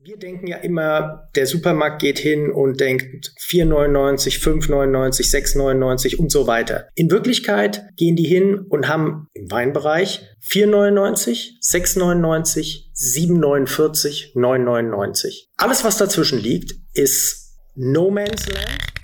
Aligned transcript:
Wir 0.00 0.16
denken 0.16 0.46
ja 0.46 0.58
immer, 0.58 1.28
der 1.34 1.46
Supermarkt 1.46 2.00
geht 2.00 2.20
hin 2.20 2.52
und 2.52 2.78
denkt 2.78 3.32
4,99, 3.50 4.40
5,99, 4.40 5.56
6,99 5.56 6.16
und 6.16 6.30
so 6.30 6.46
weiter. 6.46 6.88
In 6.94 7.10
Wirklichkeit 7.10 7.82
gehen 7.96 8.14
die 8.14 8.26
hin 8.26 8.60
und 8.68 8.86
haben 8.86 9.26
im 9.34 9.50
Weinbereich 9.50 10.20
4,99, 10.48 11.60
6,99, 11.60 12.92
7,49, 12.94 14.34
9,99. 14.36 15.46
Alles, 15.56 15.82
was 15.82 15.98
dazwischen 15.98 16.38
liegt, 16.38 16.74
ist 16.94 17.56
No 17.74 18.08
Man's 18.10 18.48
Land. 18.48 18.97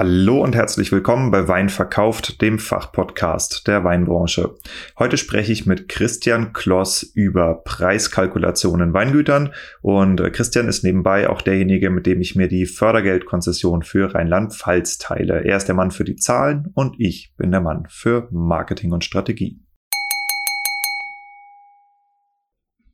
Hallo 0.00 0.42
und 0.42 0.54
herzlich 0.54 0.92
willkommen 0.92 1.30
bei 1.30 1.46
Wein 1.46 1.68
verkauft, 1.68 2.40
dem 2.40 2.58
Fachpodcast 2.58 3.66
der 3.66 3.84
Weinbranche. 3.84 4.54
Heute 4.98 5.18
spreche 5.18 5.52
ich 5.52 5.66
mit 5.66 5.90
Christian 5.90 6.54
Kloss 6.54 7.02
über 7.02 7.62
Preiskalkulationen 7.64 8.88
in 8.88 8.94
Weingütern 8.94 9.52
und 9.82 10.18
äh, 10.20 10.30
Christian 10.30 10.68
ist 10.68 10.84
nebenbei 10.84 11.28
auch 11.28 11.42
derjenige, 11.42 11.90
mit 11.90 12.06
dem 12.06 12.22
ich 12.22 12.34
mir 12.34 12.48
die 12.48 12.64
Fördergeldkonzession 12.64 13.82
für 13.82 14.14
Rheinland-Pfalz 14.14 14.96
teile. 14.96 15.44
Er 15.44 15.58
ist 15.58 15.66
der 15.66 15.74
Mann 15.74 15.90
für 15.90 16.04
die 16.04 16.16
Zahlen 16.16 16.70
und 16.72 16.98
ich 16.98 17.34
bin 17.36 17.50
der 17.50 17.60
Mann 17.60 17.84
für 17.90 18.26
Marketing 18.30 18.92
und 18.92 19.04
Strategie. 19.04 19.60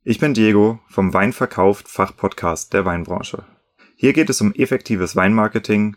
Ich 0.02 0.18
bin 0.18 0.34
Diego 0.34 0.80
vom 0.88 1.14
Wein 1.14 1.32
verkauft 1.32 1.86
Fachpodcast 1.86 2.74
der 2.74 2.84
Weinbranche. 2.84 3.44
Hier 3.94 4.12
geht 4.12 4.28
es 4.28 4.40
um 4.40 4.52
effektives 4.54 5.14
Weinmarketing, 5.14 5.96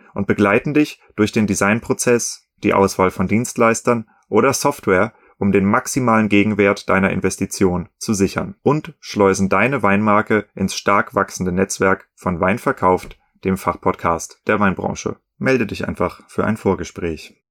und 0.13 0.27
begleiten 0.27 0.73
dich 0.73 1.01
durch 1.15 1.31
den 1.31 1.47
Designprozess, 1.47 2.47
die 2.63 2.73
Auswahl 2.73 3.11
von 3.11 3.27
Dienstleistern 3.27 4.07
oder 4.29 4.53
Software, 4.53 5.13
um 5.37 5.51
den 5.51 5.65
maximalen 5.65 6.29
Gegenwert 6.29 6.87
deiner 6.89 7.09
Investition 7.09 7.89
zu 7.97 8.13
sichern 8.13 8.55
und 8.61 8.93
schleusen 8.99 9.49
deine 9.49 9.81
Weinmarke 9.81 10.45
ins 10.55 10.75
stark 10.75 11.15
wachsende 11.15 11.51
Netzwerk 11.51 12.07
von 12.15 12.39
Wein 12.39 12.59
verkauft, 12.59 13.17
dem 13.43 13.57
Fachpodcast 13.57 14.41
der 14.47 14.59
Weinbranche. 14.59 15.17
Melde 15.39 15.65
dich 15.65 15.87
einfach 15.87 16.21
für 16.27 16.45
ein 16.45 16.57
Vorgespräch. 16.57 17.41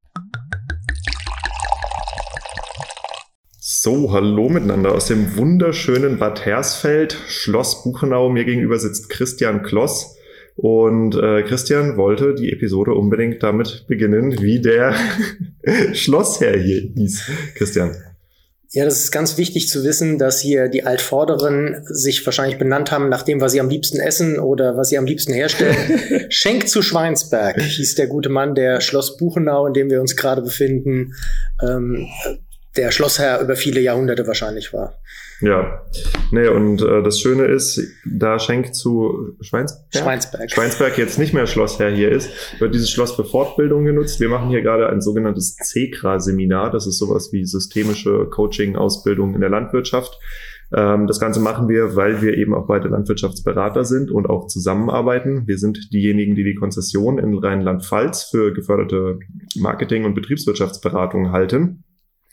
So, 3.58 4.12
hallo 4.12 4.48
miteinander 4.48 4.92
aus 4.92 5.06
dem 5.06 5.36
wunderschönen 5.36 6.18
Bad 6.18 6.44
Hersfeld, 6.44 7.16
Schloss 7.28 7.82
Buchenau. 7.82 8.28
Mir 8.28 8.44
gegenüber 8.44 8.78
sitzt 8.78 9.10
Christian 9.10 9.62
Kloss. 9.62 10.16
Und 10.60 11.14
äh, 11.14 11.42
Christian 11.44 11.96
wollte 11.96 12.34
die 12.34 12.52
Episode 12.52 12.92
unbedingt 12.92 13.42
damit 13.42 13.86
beginnen, 13.86 14.42
wie 14.42 14.60
der 14.60 14.94
Schlossherr 15.94 16.58
hier 16.58 16.82
hieß. 16.94 17.30
Christian. 17.54 17.96
Ja, 18.72 18.84
das 18.84 19.00
ist 19.00 19.10
ganz 19.10 19.38
wichtig 19.38 19.68
zu 19.68 19.84
wissen, 19.84 20.18
dass 20.18 20.38
hier 20.38 20.68
die 20.68 20.84
Altvorderen 20.84 21.82
sich 21.86 22.24
wahrscheinlich 22.26 22.58
benannt 22.58 22.92
haben, 22.92 23.08
nach 23.08 23.22
dem, 23.22 23.40
was 23.40 23.52
sie 23.52 23.60
am 23.60 23.70
liebsten 23.70 24.00
essen 24.00 24.38
oder 24.38 24.76
was 24.76 24.90
sie 24.90 24.98
am 24.98 25.06
liebsten 25.06 25.32
herstellen. 25.32 26.26
Schenk 26.28 26.68
zu 26.68 26.82
Schweinsberg 26.82 27.58
hieß 27.58 27.94
der 27.94 28.06
gute 28.06 28.28
Mann, 28.28 28.54
der 28.54 28.82
Schloss 28.82 29.16
Buchenau, 29.16 29.66
in 29.66 29.72
dem 29.72 29.88
wir 29.88 30.02
uns 30.02 30.14
gerade 30.14 30.42
befinden, 30.42 31.14
ähm, 31.66 32.06
der 32.76 32.90
Schlossherr 32.90 33.40
über 33.40 33.56
viele 33.56 33.80
Jahrhunderte 33.80 34.26
wahrscheinlich 34.26 34.74
war. 34.74 35.00
Ja, 35.40 35.82
nee, 36.32 36.48
und 36.48 36.82
äh, 36.82 37.02
das 37.02 37.20
Schöne 37.20 37.44
ist, 37.44 37.80
da 38.04 38.38
Schenk 38.38 38.74
zu 38.74 39.36
Schweinsberg, 39.40 39.86
Schweinsberg. 39.94 40.50
Schweinsberg 40.50 40.98
jetzt 40.98 41.18
nicht 41.18 41.32
mehr 41.32 41.46
Schlossherr 41.46 41.90
hier 41.90 42.10
ist, 42.10 42.30
wird 42.60 42.74
dieses 42.74 42.90
Schloss 42.90 43.12
für 43.12 43.24
Fortbildung 43.24 43.84
genutzt. 43.84 44.20
Wir 44.20 44.28
machen 44.28 44.50
hier 44.50 44.60
gerade 44.60 44.88
ein 44.88 45.00
sogenanntes 45.00 45.56
CECRA-Seminar. 45.56 46.70
Das 46.70 46.86
ist 46.86 46.98
sowas 46.98 47.32
wie 47.32 47.46
systemische 47.46 48.26
Coaching-Ausbildung 48.26 49.34
in 49.34 49.40
der 49.40 49.50
Landwirtschaft. 49.50 50.18
Ähm, 50.72 51.06
das 51.06 51.18
Ganze 51.18 51.40
machen 51.40 51.68
wir, 51.68 51.96
weil 51.96 52.22
wir 52.22 52.36
eben 52.36 52.54
auch 52.54 52.66
beide 52.66 52.88
Landwirtschaftsberater 52.88 53.84
sind 53.84 54.10
und 54.10 54.28
auch 54.28 54.46
zusammenarbeiten. 54.46 55.46
Wir 55.46 55.58
sind 55.58 55.92
diejenigen, 55.92 56.34
die 56.34 56.44
die 56.44 56.54
Konzession 56.54 57.18
in 57.18 57.36
Rheinland-Pfalz 57.36 58.24
für 58.24 58.52
geförderte 58.52 59.18
Marketing- 59.56 60.04
und 60.04 60.14
Betriebswirtschaftsberatung 60.14 61.32
halten. 61.32 61.84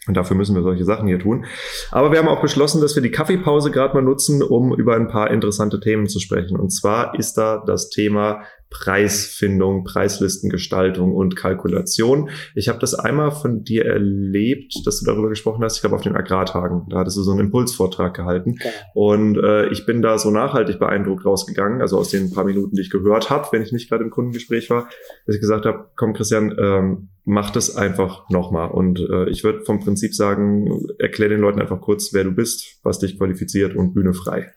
Und 0.07 0.16
dafür 0.16 0.38
müssen 0.38 0.56
wir 0.56 0.63
solche 0.63 0.85
Sachen 0.85 1.07
hier 1.07 1.19
tun. 1.19 1.45
Aber 1.91 2.12
wir 2.12 2.19
haben 2.19 2.28
auch 2.28 2.41
beschlossen, 2.41 2.81
dass 2.81 2.95
wir 2.95 3.03
die 3.03 3.12
Kaffeepause 3.12 3.72
gerade 3.72 3.94
mal 3.94 4.01
nutzen, 4.01 4.41
um 4.41 4.73
über 4.73 4.95
ein 4.95 5.07
paar 5.07 5.31
interessante 5.31 5.79
Themen 5.79 6.07
zu 6.07 6.19
sprechen. 6.19 6.57
Und 6.57 6.69
zwar 6.69 7.18
ist 7.18 7.38
da 7.38 7.63
das 7.66 7.90
Thema 7.90 8.44
Preisfindung, 8.69 9.83
Preislistengestaltung 9.83 11.13
und 11.13 11.35
Kalkulation. 11.35 12.29
Ich 12.53 12.67
habe 12.67 12.79
das 12.79 12.94
einmal 12.94 13.31
von 13.31 13.63
dir 13.63 13.85
erlebt, 13.85 14.85
dass 14.85 15.00
du 15.00 15.05
darüber 15.05 15.29
gesprochen 15.29 15.63
hast, 15.63 15.75
ich 15.75 15.81
glaube 15.81 15.95
auf 15.95 16.01
den 16.01 16.16
Agrartagen. 16.16 16.85
Da 16.90 16.99
hattest 16.99 17.17
du 17.17 17.22
so 17.22 17.31
einen 17.31 17.41
Impulsvortrag 17.41 18.14
gehalten. 18.14 18.55
Okay. 18.59 18.69
Und 18.93 19.37
äh, 19.37 19.67
ich 19.69 19.85
bin 19.85 20.02
da 20.02 20.17
so 20.17 20.31
nachhaltig 20.31 20.79
beeindruckt 20.79 21.25
rausgegangen, 21.25 21.81
also 21.81 21.97
aus 21.97 22.09
den 22.09 22.31
paar 22.31 22.43
Minuten, 22.43 22.75
die 22.75 22.81
ich 22.81 22.90
gehört 22.90 23.29
habe, 23.29 23.47
wenn 23.52 23.61
ich 23.61 23.72
nicht 23.72 23.90
gerade 23.90 24.03
im 24.03 24.09
Kundengespräch 24.09 24.69
war, 24.69 24.90
dass 25.25 25.35
ich 25.35 25.41
gesagt 25.41 25.66
habe, 25.66 25.90
komm 25.96 26.14
Christian, 26.14 26.55
ähm, 26.59 27.09
mach 27.23 27.52
das 27.52 27.75
einfach 27.75 28.29
nochmal. 28.29 28.72
Und 28.72 28.99
äh, 28.99 29.29
ich 29.29 29.43
würde 29.43 29.64
vom 29.66 29.79
Prinzip 29.79 30.14
sagen, 30.14 30.87
erklär 30.99 31.29
den 31.29 31.41
Leuten 31.41 31.61
einfach 31.61 31.81
kurz, 31.81 32.14
wer 32.14 32.23
du 32.23 32.31
bist, 32.31 32.79
was 32.84 32.99
dich 32.99 33.17
qualifiziert 33.17 33.75
und 33.75 33.93
Bühne 33.93 34.14
frei. 34.14 34.52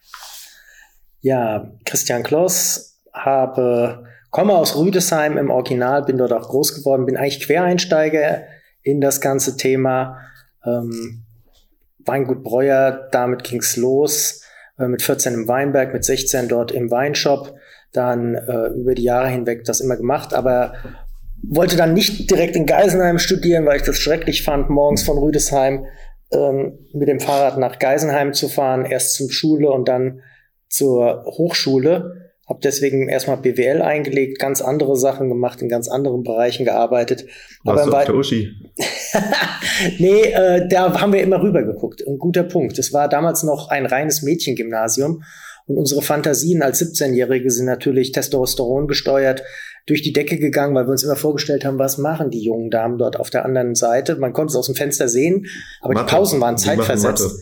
Ja, 1.21 1.71
Christian 1.85 2.23
Kloss, 2.23 2.90
habe, 3.13 4.05
komme 4.29 4.53
aus 4.53 4.77
Rüdesheim 4.77 5.37
im 5.37 5.49
Original, 5.49 6.03
bin 6.03 6.17
dort 6.17 6.33
auch 6.33 6.49
groß 6.49 6.75
geworden, 6.75 7.05
bin 7.05 7.17
eigentlich 7.17 7.45
Quereinsteiger 7.45 8.43
in 8.83 9.01
das 9.01 9.21
ganze 9.21 9.57
Thema. 9.57 10.17
Ähm, 10.65 11.23
Weingut 12.05 12.43
Breuer, 12.43 13.07
damit 13.11 13.43
ging's 13.43 13.77
los. 13.77 14.43
Äh, 14.79 14.87
mit 14.87 15.01
14 15.01 15.33
im 15.33 15.47
Weinberg, 15.47 15.93
mit 15.93 16.03
16 16.03 16.47
dort 16.47 16.71
im 16.71 16.89
Weinshop. 16.91 17.53
Dann 17.93 18.35
äh, 18.35 18.67
über 18.69 18.95
die 18.95 19.03
Jahre 19.03 19.27
hinweg 19.27 19.65
das 19.65 19.81
immer 19.81 19.97
gemacht, 19.97 20.33
aber 20.33 20.73
wollte 21.43 21.75
dann 21.75 21.93
nicht 21.93 22.29
direkt 22.29 22.55
in 22.55 22.65
Geisenheim 22.65 23.19
studieren, 23.19 23.65
weil 23.65 23.77
ich 23.77 23.83
das 23.83 23.97
schrecklich 23.97 24.43
fand, 24.43 24.69
morgens 24.69 25.03
von 25.03 25.17
Rüdesheim 25.17 25.85
ähm, 26.31 26.79
mit 26.93 27.07
dem 27.07 27.19
Fahrrad 27.19 27.57
nach 27.57 27.79
Geisenheim 27.79 28.33
zu 28.33 28.47
fahren, 28.47 28.85
erst 28.85 29.15
zum 29.15 29.29
Schule 29.29 29.69
und 29.71 29.87
dann 29.87 30.21
zur 30.69 31.25
Hochschule. 31.25 32.30
Habe 32.51 32.59
deswegen 32.61 33.07
erstmal 33.07 33.37
BWL 33.37 33.81
eingelegt, 33.81 34.37
ganz 34.37 34.61
andere 34.61 34.97
Sachen 34.97 35.29
gemacht, 35.29 35.61
in 35.61 35.69
ganz 35.69 35.87
anderen 35.87 36.21
Bereichen 36.21 36.65
gearbeitet. 36.65 37.25
Warst 37.63 37.83
Aber 37.83 37.91
du 37.91 37.97
auf 37.97 38.05
der 38.07 38.15
Uschi? 38.15 38.49
nee, 39.99 40.23
äh, 40.23 40.67
da 40.67 40.99
haben 40.99 41.13
wir 41.13 41.21
immer 41.21 41.41
rüber 41.41 41.63
geguckt. 41.63 42.05
Ein 42.05 42.17
guter 42.17 42.43
Punkt. 42.43 42.77
Es 42.77 42.91
war 42.91 43.07
damals 43.07 43.43
noch 43.43 43.69
ein 43.69 43.85
reines 43.85 44.21
Mädchengymnasium 44.21 45.23
und 45.65 45.77
unsere 45.77 46.01
Fantasien 46.01 46.61
als 46.61 46.81
17-Jährige 46.81 47.49
sind 47.49 47.67
natürlich 47.67 48.11
Testosteron 48.11 48.89
gesteuert 48.89 49.43
durch 49.85 50.01
die 50.01 50.11
Decke 50.11 50.37
gegangen, 50.37 50.75
weil 50.75 50.87
wir 50.87 50.91
uns 50.91 51.03
immer 51.03 51.15
vorgestellt 51.15 51.63
haben, 51.63 51.79
was 51.79 51.97
machen 51.97 52.31
die 52.31 52.43
jungen 52.43 52.69
Damen 52.69 52.97
dort 52.97 53.17
auf 53.17 53.29
der 53.29 53.45
anderen 53.45 53.75
Seite. 53.75 54.17
Man 54.17 54.33
konnte 54.33 54.51
es 54.51 54.57
aus 54.57 54.65
dem 54.65 54.75
Fenster 54.75 55.07
sehen, 55.07 55.45
aber 55.79 55.93
Mathe. 55.93 56.05
die 56.05 56.15
Pausen 56.15 56.41
waren 56.41 56.57
zeitversetzt. 56.57 57.41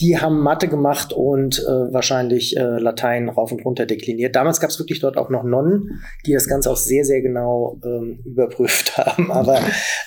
Die 0.00 0.18
haben 0.18 0.40
Mathe 0.40 0.68
gemacht 0.68 1.12
und 1.12 1.60
äh, 1.60 1.92
wahrscheinlich 1.92 2.56
äh, 2.56 2.78
Latein 2.78 3.28
rauf 3.28 3.52
und 3.52 3.64
runter 3.64 3.86
dekliniert. 3.86 4.34
Damals 4.34 4.60
gab 4.60 4.70
es 4.70 4.78
wirklich 4.78 5.00
dort 5.00 5.16
auch 5.16 5.30
noch 5.30 5.44
Nonnen, 5.44 6.02
die 6.26 6.32
das 6.32 6.48
Ganze 6.48 6.70
auch 6.70 6.76
sehr, 6.76 7.04
sehr 7.04 7.22
genau 7.22 7.78
ähm, 7.84 8.20
überprüft 8.24 8.96
haben. 8.96 9.30
Aber 9.30 9.60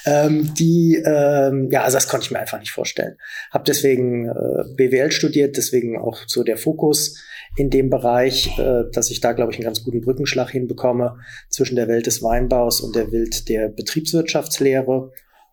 ähm, 0.06 0.54
die, 0.56 1.02
ähm, 1.06 1.70
ja, 1.72 1.84
also 1.84 1.96
das 1.96 2.08
konnte 2.08 2.26
ich 2.26 2.32
mir 2.32 2.40
einfach 2.40 2.60
nicht 2.60 2.72
vorstellen. 2.72 3.18
Hab 3.52 3.64
deswegen 3.66 4.28
äh, 4.28 4.64
BWL 4.76 5.12
studiert, 5.12 5.56
deswegen 5.56 5.98
auch 5.98 6.20
so 6.28 6.44
der 6.44 6.58
Fokus 6.58 7.18
in 7.56 7.70
dem 7.70 7.90
Bereich, 7.90 8.58
äh, 8.60 8.84
dass 8.92 9.10
ich 9.10 9.22
da, 9.22 9.32
glaube 9.32 9.52
ich, 9.52 9.58
einen 9.58 9.66
ganz 9.66 9.84
guten 9.84 10.02
Brückenschlag 10.02 10.50
hinbekomme 10.50 11.18
zwischen 11.50 11.76
der 11.76 11.88
Welt 11.88 12.06
des 12.06 12.22
Weinbaus 12.22 12.82
und 12.82 12.96
der 12.96 13.12
Welt 13.12 13.48
der 13.48 13.70
Betriebswirtschaftslehre 13.70 15.12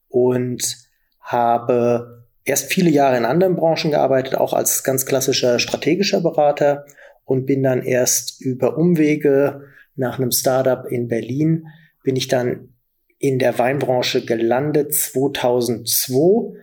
und 0.08 0.76
habe 1.20 2.21
erst 2.44 2.72
viele 2.72 2.90
Jahre 2.90 3.16
in 3.16 3.24
anderen 3.24 3.56
Branchen 3.56 3.90
gearbeitet, 3.90 4.36
auch 4.36 4.52
als 4.52 4.84
ganz 4.84 5.06
klassischer 5.06 5.58
strategischer 5.58 6.20
Berater 6.20 6.84
und 7.24 7.46
bin 7.46 7.62
dann 7.62 7.82
erst 7.82 8.40
über 8.40 8.76
Umwege 8.76 9.62
nach 9.94 10.18
einem 10.18 10.32
Startup 10.32 10.86
in 10.86 11.08
Berlin 11.08 11.66
bin 12.02 12.16
ich 12.16 12.28
dann 12.28 12.70
in 13.18 13.38
der 13.38 13.58
Weinbranche 13.58 14.24
gelandet 14.24 14.94
2002, 14.94 16.58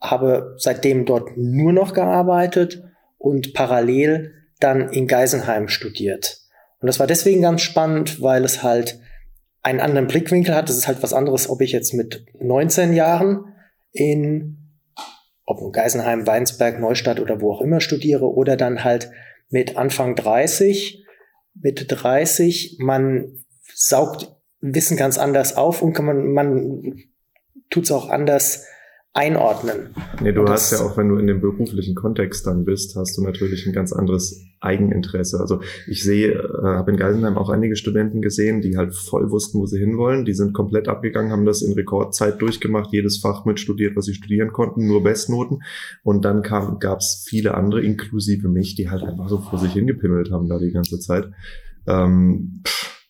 habe 0.00 0.54
seitdem 0.58 1.06
dort 1.06 1.36
nur 1.36 1.72
noch 1.72 1.94
gearbeitet 1.94 2.82
und 3.16 3.54
parallel 3.54 4.34
dann 4.60 4.90
in 4.90 5.06
Geisenheim 5.06 5.68
studiert. 5.68 6.42
Und 6.80 6.88
das 6.88 7.00
war 7.00 7.06
deswegen 7.06 7.40
ganz 7.40 7.62
spannend, 7.62 8.20
weil 8.20 8.44
es 8.44 8.62
halt 8.62 9.00
einen 9.62 9.80
anderen 9.80 10.06
Blickwinkel 10.06 10.54
hat. 10.54 10.68
Es 10.68 10.76
ist 10.76 10.86
halt 10.86 11.02
was 11.02 11.14
anderes, 11.14 11.48
ob 11.48 11.60
ich 11.62 11.72
jetzt 11.72 11.94
mit 11.94 12.26
19 12.38 12.92
Jahren 12.92 13.46
in, 13.92 14.55
ob 15.46 15.60
in 15.60 15.72
Geisenheim, 15.72 16.26
Weinsberg, 16.26 16.78
Neustadt 16.80 17.20
oder 17.20 17.40
wo 17.40 17.52
auch 17.52 17.60
immer 17.62 17.80
studiere 17.80 18.26
oder 18.26 18.56
dann 18.56 18.84
halt 18.84 19.10
mit 19.48 19.76
Anfang 19.76 20.14
30. 20.16 21.04
Mit 21.54 21.86
30, 21.88 22.76
man 22.80 23.44
saugt 23.72 24.36
Wissen 24.60 24.96
ganz 24.96 25.16
anders 25.16 25.56
auf 25.56 25.80
und 25.80 25.98
man, 26.00 26.32
man 26.32 26.96
tut 27.70 27.84
es 27.84 27.92
auch 27.92 28.10
anders 28.10 28.66
einordnen. 29.16 29.94
Nee, 30.20 30.32
du 30.32 30.44
hast 30.44 30.72
ja 30.72 30.80
auch, 30.80 30.96
wenn 30.98 31.08
du 31.08 31.16
in 31.16 31.26
dem 31.26 31.40
beruflichen 31.40 31.94
Kontext 31.94 32.46
dann 32.46 32.64
bist, 32.64 32.96
hast 32.96 33.16
du 33.16 33.22
natürlich 33.22 33.66
ein 33.66 33.72
ganz 33.72 33.92
anderes 33.92 34.44
Eigeninteresse. 34.60 35.40
Also 35.40 35.60
ich 35.86 36.04
sehe, 36.04 36.32
äh, 36.32 36.62
habe 36.62 36.90
in 36.90 36.98
Geisenheim 36.98 37.38
auch 37.38 37.48
einige 37.48 37.76
Studenten 37.76 38.20
gesehen, 38.20 38.60
die 38.60 38.76
halt 38.76 38.94
voll 38.94 39.30
wussten, 39.30 39.58
wo 39.58 39.66
sie 39.66 39.78
hinwollen. 39.78 40.26
Die 40.26 40.34
sind 40.34 40.52
komplett 40.52 40.88
abgegangen, 40.88 41.32
haben 41.32 41.46
das 41.46 41.62
in 41.62 41.72
Rekordzeit 41.72 42.42
durchgemacht, 42.42 42.92
jedes 42.92 43.18
Fach 43.18 43.46
mitstudiert, 43.46 43.96
was 43.96 44.04
sie 44.04 44.14
studieren 44.14 44.52
konnten, 44.52 44.86
nur 44.86 45.02
Bestnoten. 45.02 45.62
Und 46.02 46.26
dann 46.26 46.42
gab 46.42 46.98
es 46.98 47.24
viele 47.26 47.54
andere, 47.54 47.82
inklusive 47.82 48.48
mich, 48.48 48.74
die 48.74 48.90
halt 48.90 49.02
einfach 49.02 49.30
so 49.30 49.38
vor 49.38 49.58
sich 49.58 49.72
hingepimmelt 49.72 50.30
haben 50.30 50.48
da 50.48 50.58
die 50.58 50.72
ganze 50.72 50.98
Zeit. 50.98 51.30
Ähm, 51.86 52.62
pff, 52.66 53.08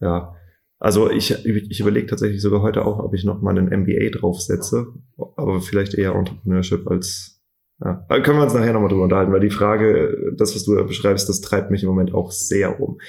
ja, 0.00 0.34
also 0.82 1.08
ich, 1.08 1.30
ich 1.46 1.78
überlege 1.78 2.08
tatsächlich 2.08 2.42
sogar 2.42 2.60
heute 2.60 2.84
auch, 2.84 2.98
ob 2.98 3.14
ich 3.14 3.22
noch 3.22 3.40
mal 3.40 3.56
einen 3.56 3.68
MBA 3.68 4.18
draufsetze, 4.18 4.88
aber 5.36 5.60
vielleicht 5.60 5.94
eher 5.94 6.16
Entrepreneurship 6.16 6.88
als 6.88 7.40
ja. 7.84 8.04
Können 8.20 8.38
wir 8.38 8.44
uns 8.44 8.54
nachher 8.54 8.72
nochmal 8.72 8.88
drüber 8.88 9.04
unterhalten, 9.04 9.32
weil 9.32 9.40
die 9.40 9.50
Frage, 9.50 10.34
das, 10.36 10.54
was 10.54 10.64
du 10.64 10.74
da 10.74 10.82
beschreibst, 10.82 11.28
das 11.28 11.40
treibt 11.40 11.70
mich 11.70 11.84
im 11.84 11.88
Moment 11.88 12.14
auch 12.14 12.32
sehr 12.32 12.80
um. 12.80 13.00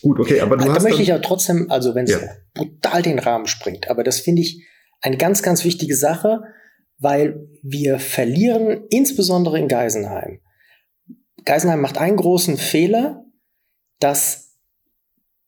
Gut, 0.00 0.18
okay, 0.20 0.40
aber 0.40 0.56
du 0.56 0.64
da 0.64 0.70
hast. 0.70 0.78
Da 0.78 0.88
möchte 0.88 1.02
ich 1.02 1.08
ja 1.08 1.18
trotzdem, 1.18 1.70
also 1.70 1.94
wenn 1.94 2.04
es 2.04 2.12
ja. 2.12 2.18
brutal 2.54 3.02
den 3.02 3.18
Rahmen 3.18 3.46
springt, 3.46 3.90
aber 3.90 4.04
das 4.04 4.20
finde 4.20 4.40
ich 4.42 4.66
eine 5.02 5.18
ganz, 5.18 5.42
ganz 5.42 5.64
wichtige 5.64 5.96
Sache, 5.96 6.40
weil 6.98 7.46
wir 7.62 7.98
verlieren, 7.98 8.84
insbesondere 8.88 9.58
in 9.58 9.68
Geisenheim. 9.68 10.40
Geisenheim 11.44 11.82
macht 11.82 11.98
einen 11.98 12.16
großen 12.16 12.56
Fehler, 12.56 13.24
dass 14.00 14.47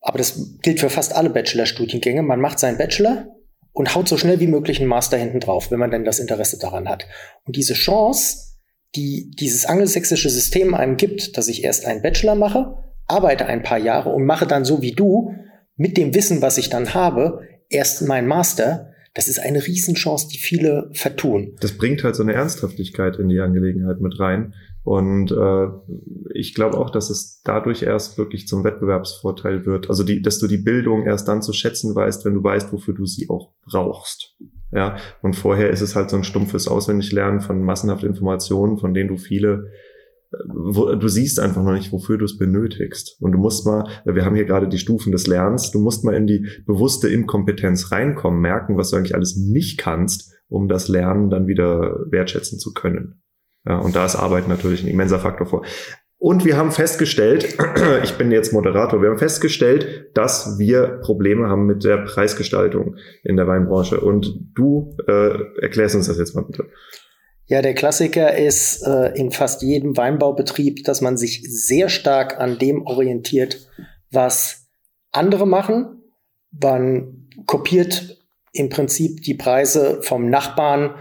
aber 0.00 0.18
das 0.18 0.58
gilt 0.62 0.80
für 0.80 0.90
fast 0.90 1.14
alle 1.14 1.30
Bachelorstudiengänge. 1.30 2.22
Man 2.22 2.40
macht 2.40 2.58
seinen 2.58 2.78
Bachelor 2.78 3.26
und 3.72 3.94
haut 3.94 4.08
so 4.08 4.16
schnell 4.16 4.40
wie 4.40 4.46
möglich 4.46 4.80
einen 4.80 4.88
Master 4.88 5.16
hinten 5.16 5.40
drauf, 5.40 5.70
wenn 5.70 5.78
man 5.78 5.90
denn 5.90 6.04
das 6.04 6.18
Interesse 6.18 6.58
daran 6.58 6.88
hat. 6.88 7.06
Und 7.44 7.56
diese 7.56 7.74
Chance, 7.74 8.56
die 8.96 9.30
dieses 9.38 9.66
angelsächsische 9.66 10.30
System 10.30 10.74
einem 10.74 10.96
gibt, 10.96 11.36
dass 11.36 11.48
ich 11.48 11.64
erst 11.64 11.86
einen 11.86 12.02
Bachelor 12.02 12.34
mache, 12.34 12.74
arbeite 13.06 13.46
ein 13.46 13.62
paar 13.62 13.78
Jahre 13.78 14.10
und 14.10 14.24
mache 14.24 14.46
dann 14.46 14.64
so 14.64 14.82
wie 14.82 14.92
du, 14.92 15.34
mit 15.76 15.96
dem 15.96 16.14
Wissen, 16.14 16.42
was 16.42 16.58
ich 16.58 16.68
dann 16.68 16.94
habe, 16.94 17.40
erst 17.68 18.02
meinen 18.02 18.28
Master, 18.28 18.92
das 19.14 19.28
ist 19.28 19.38
eine 19.40 19.66
Riesenchance, 19.66 20.28
die 20.28 20.38
viele 20.38 20.90
vertun. 20.92 21.56
Das 21.60 21.72
bringt 21.72 22.04
halt 22.04 22.16
so 22.16 22.22
eine 22.22 22.34
Ernsthaftigkeit 22.34 23.16
in 23.16 23.28
die 23.28 23.40
Angelegenheit 23.40 24.00
mit 24.00 24.18
rein, 24.20 24.54
und 24.82 25.30
äh, 25.30 25.66
ich 26.32 26.54
glaube 26.54 26.78
auch, 26.78 26.90
dass 26.90 27.10
es 27.10 27.42
dadurch 27.44 27.82
erst 27.82 28.16
wirklich 28.16 28.48
zum 28.48 28.64
Wettbewerbsvorteil 28.64 29.66
wird. 29.66 29.90
Also 29.90 30.04
die, 30.04 30.22
dass 30.22 30.38
du 30.38 30.46
die 30.46 30.58
Bildung 30.58 31.04
erst 31.04 31.28
dann 31.28 31.42
zu 31.42 31.52
schätzen 31.52 31.94
weißt, 31.94 32.24
wenn 32.24 32.34
du 32.34 32.42
weißt, 32.42 32.72
wofür 32.72 32.94
du 32.94 33.04
sie 33.04 33.28
auch 33.28 33.52
brauchst. 33.64 34.36
Ja, 34.72 34.96
und 35.20 35.34
vorher 35.34 35.70
ist 35.70 35.80
es 35.80 35.96
halt 35.96 36.10
so 36.10 36.16
ein 36.16 36.24
stumpfes 36.24 36.68
Auswendiglernen 36.68 37.40
von 37.40 37.62
massenhaft 37.62 38.04
Informationen, 38.04 38.78
von 38.78 38.94
denen 38.94 39.08
du 39.08 39.16
viele 39.16 39.70
wo, 40.46 40.94
du 40.94 41.08
siehst 41.08 41.40
einfach 41.40 41.62
noch 41.62 41.72
nicht, 41.72 41.92
wofür 41.92 42.18
du 42.18 42.24
es 42.24 42.38
benötigst. 42.38 43.16
Und 43.20 43.32
du 43.32 43.38
musst 43.38 43.66
mal, 43.66 43.84
wir 44.04 44.24
haben 44.24 44.36
hier 44.36 44.44
gerade 44.44 44.68
die 44.68 44.78
Stufen 44.78 45.12
des 45.12 45.26
Lernens, 45.26 45.70
du 45.70 45.80
musst 45.80 46.04
mal 46.04 46.14
in 46.14 46.26
die 46.26 46.46
bewusste 46.66 47.08
Inkompetenz 47.08 47.90
reinkommen, 47.90 48.40
merken, 48.40 48.76
was 48.76 48.90
du 48.90 48.96
eigentlich 48.96 49.14
alles 49.14 49.36
nicht 49.36 49.78
kannst, 49.78 50.32
um 50.48 50.68
das 50.68 50.88
Lernen 50.88 51.30
dann 51.30 51.46
wieder 51.46 51.98
wertschätzen 52.10 52.58
zu 52.58 52.72
können. 52.72 53.22
Ja, 53.66 53.78
und 53.78 53.94
da 53.94 54.04
ist 54.04 54.16
Arbeit 54.16 54.48
natürlich 54.48 54.82
ein 54.82 54.88
immenser 54.88 55.18
Faktor 55.18 55.46
vor. 55.46 55.64
Und 56.16 56.44
wir 56.44 56.58
haben 56.58 56.70
festgestellt, 56.70 57.56
ich 58.04 58.16
bin 58.18 58.30
jetzt 58.30 58.52
Moderator, 58.52 59.00
wir 59.00 59.08
haben 59.08 59.18
festgestellt, 59.18 60.10
dass 60.14 60.58
wir 60.58 61.00
Probleme 61.02 61.48
haben 61.48 61.64
mit 61.64 61.82
der 61.82 61.98
Preisgestaltung 61.98 62.96
in 63.24 63.36
der 63.36 63.46
Weinbranche. 63.46 64.00
Und 64.00 64.38
du 64.54 64.96
äh, 65.08 65.62
erklärst 65.62 65.94
uns 65.94 66.08
das 66.08 66.18
jetzt 66.18 66.34
mal 66.34 66.42
bitte. 66.42 66.66
Ja, 67.50 67.62
der 67.62 67.74
Klassiker 67.74 68.36
ist 68.36 68.86
äh, 68.86 69.08
in 69.18 69.32
fast 69.32 69.62
jedem 69.62 69.96
Weinbaubetrieb, 69.96 70.84
dass 70.84 71.00
man 71.00 71.16
sich 71.16 71.42
sehr 71.42 71.88
stark 71.88 72.38
an 72.38 72.58
dem 72.58 72.86
orientiert, 72.86 73.68
was 74.12 74.68
andere 75.10 75.48
machen. 75.48 76.00
Man 76.52 77.28
kopiert 77.46 78.24
im 78.52 78.68
Prinzip 78.68 79.22
die 79.22 79.34
Preise 79.34 80.00
vom 80.02 80.30
Nachbarn 80.30 80.94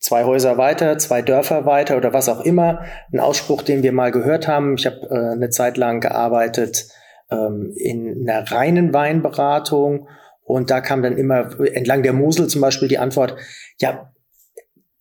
zwei 0.00 0.24
Häuser 0.24 0.58
weiter, 0.58 0.98
zwei 0.98 1.22
Dörfer 1.22 1.66
weiter 1.66 1.98
oder 1.98 2.12
was 2.12 2.28
auch 2.28 2.40
immer. 2.40 2.84
Ein 3.12 3.20
Ausspruch, 3.20 3.62
den 3.62 3.84
wir 3.84 3.92
mal 3.92 4.10
gehört 4.10 4.48
haben. 4.48 4.74
Ich 4.76 4.86
habe 4.86 5.06
äh, 5.08 5.34
eine 5.34 5.50
Zeit 5.50 5.76
lang 5.76 6.00
gearbeitet 6.00 6.88
ähm, 7.30 7.72
in 7.76 8.28
einer 8.28 8.50
reinen 8.50 8.92
Weinberatung 8.92 10.08
und 10.42 10.72
da 10.72 10.80
kam 10.80 11.04
dann 11.04 11.16
immer 11.16 11.60
entlang 11.60 12.02
der 12.02 12.12
Mosel 12.12 12.48
zum 12.48 12.60
Beispiel 12.60 12.88
die 12.88 12.98
Antwort, 12.98 13.36
ja, 13.78 14.10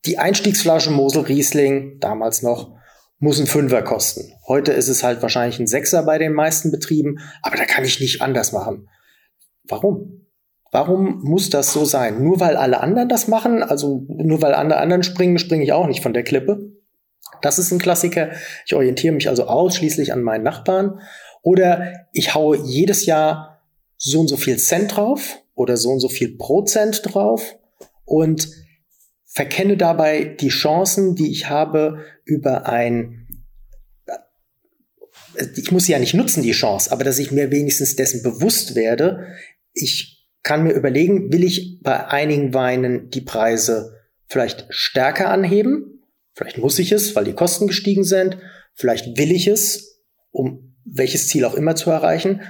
die 0.05 0.17
Einstiegsflasche 0.17 0.91
Mosel 0.91 1.23
Riesling, 1.23 1.99
damals 1.99 2.41
noch, 2.41 2.75
muss 3.19 3.39
ein 3.39 3.47
Fünfer 3.47 3.81
kosten. 3.83 4.33
Heute 4.47 4.73
ist 4.73 4.89
es 4.89 5.03
halt 5.03 5.21
wahrscheinlich 5.21 5.59
ein 5.59 5.67
Sechser 5.67 6.03
bei 6.03 6.17
den 6.17 6.33
meisten 6.33 6.71
Betrieben, 6.71 7.19
aber 7.41 7.55
da 7.55 7.65
kann 7.65 7.85
ich 7.85 8.01
nicht 8.01 8.21
anders 8.21 8.51
machen. 8.51 8.89
Warum? 9.63 10.27
Warum 10.71 11.21
muss 11.23 11.49
das 11.49 11.71
so 11.71 11.85
sein? 11.85 12.21
Nur 12.21 12.39
weil 12.39 12.57
alle 12.57 12.81
anderen 12.81 13.07
das 13.07 13.27
machen, 13.27 13.63
also 13.63 14.05
nur 14.09 14.41
weil 14.41 14.53
alle 14.53 14.77
anderen 14.77 15.03
springen, 15.03 15.37
springe 15.37 15.63
ich 15.63 15.71
auch 15.71 15.87
nicht 15.87 16.03
von 16.03 16.13
der 16.13 16.23
Klippe. 16.23 16.73
Das 17.41 17.59
ist 17.59 17.71
ein 17.71 17.79
Klassiker. 17.79 18.31
Ich 18.65 18.73
orientiere 18.73 19.13
mich 19.13 19.29
also 19.29 19.45
ausschließlich 19.45 20.11
an 20.11 20.23
meinen 20.23 20.43
Nachbarn. 20.43 20.99
Oder 21.43 21.93
ich 22.11 22.33
haue 22.33 22.57
jedes 22.57 23.05
Jahr 23.05 23.61
so 23.97 24.21
und 24.21 24.27
so 24.27 24.35
viel 24.35 24.57
Cent 24.57 24.97
drauf 24.97 25.39
oder 25.55 25.77
so 25.77 25.91
und 25.91 25.99
so 25.99 26.09
viel 26.09 26.37
Prozent 26.37 27.01
drauf 27.03 27.55
und 28.05 28.49
verkenne 29.33 29.77
dabei 29.77 30.23
die 30.23 30.49
Chancen, 30.49 31.15
die 31.15 31.31
ich 31.31 31.49
habe 31.49 32.05
über 32.23 32.67
ein 32.67 33.19
ich 35.55 35.71
muss 35.71 35.85
sie 35.85 35.93
ja 35.93 35.99
nicht 35.99 36.13
nutzen, 36.13 36.43
die 36.43 36.51
Chance, 36.51 36.91
aber 36.91 37.03
dass 37.03 37.17
ich 37.17 37.31
mir 37.31 37.49
wenigstens 37.49 37.95
dessen 37.95 38.21
bewusst 38.21 38.75
werde, 38.75 39.27
ich 39.73 40.27
kann 40.43 40.63
mir 40.63 40.73
überlegen, 40.73 41.33
will 41.33 41.43
ich 41.43 41.79
bei 41.81 42.07
einigen 42.07 42.53
Weinen 42.53 43.09
die 43.09 43.21
Preise 43.21 43.99
vielleicht 44.27 44.67
stärker 44.69 45.29
anheben. 45.29 46.03
Vielleicht 46.35 46.57
muss 46.59 46.77
ich 46.77 46.91
es, 46.91 47.15
weil 47.15 47.23
die 47.23 47.33
Kosten 47.33 47.67
gestiegen 47.67 48.03
sind. 48.03 48.37
Vielleicht 48.75 49.17
will 49.17 49.31
ich 49.31 49.47
es, 49.47 50.03
um 50.31 50.75
welches 50.85 51.27
Ziel 51.29 51.45
auch 51.45 51.55
immer 51.55 51.75
zu 51.75 51.89
erreichen. 51.89 52.41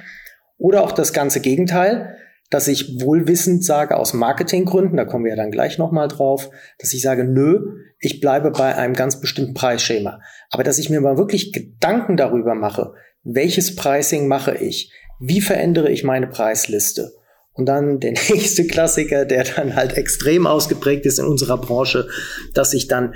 Oder 0.57 0.83
auch 0.83 0.91
das 0.91 1.13
ganze 1.13 1.39
Gegenteil, 1.39 2.17
dass 2.49 2.67
ich 2.67 3.01
wohlwissend 3.01 3.65
sage 3.65 3.97
aus 3.97 4.13
Marketinggründen, 4.13 4.97
da 4.97 5.05
kommen 5.05 5.25
wir 5.25 5.31
ja 5.31 5.35
dann 5.35 5.51
gleich 5.51 5.77
nochmal 5.77 6.07
drauf, 6.07 6.49
dass 6.77 6.93
ich 6.93 7.01
sage, 7.01 7.23
nö, 7.23 7.77
ich 7.99 8.19
bleibe 8.19 8.51
bei 8.51 8.75
einem 8.75 8.93
ganz 8.93 9.19
bestimmten 9.19 9.53
Preisschema. 9.53 10.21
Aber 10.49 10.63
dass 10.63 10.77
ich 10.77 10.89
mir 10.89 11.01
mal 11.01 11.17
wirklich 11.17 11.51
Gedanken 11.51 12.17
darüber 12.17 12.53
mache, 12.53 12.93
welches 13.23 13.75
Pricing 13.75 14.27
mache 14.27 14.55
ich? 14.55 14.91
Wie 15.19 15.41
verändere 15.41 15.89
ich 15.89 16.03
meine 16.03 16.27
Preisliste? 16.27 17.13
Und 17.53 17.67
dann 17.67 17.99
der 17.99 18.11
nächste 18.29 18.67
Klassiker, 18.67 19.25
der 19.25 19.45
dann 19.45 19.75
halt 19.75 19.97
extrem 19.97 20.45
ausgeprägt 20.45 21.05
ist 21.05 21.19
in 21.19 21.25
unserer 21.25 21.57
Branche, 21.57 22.07
dass 22.53 22.73
ich 22.73 22.87
dann 22.87 23.15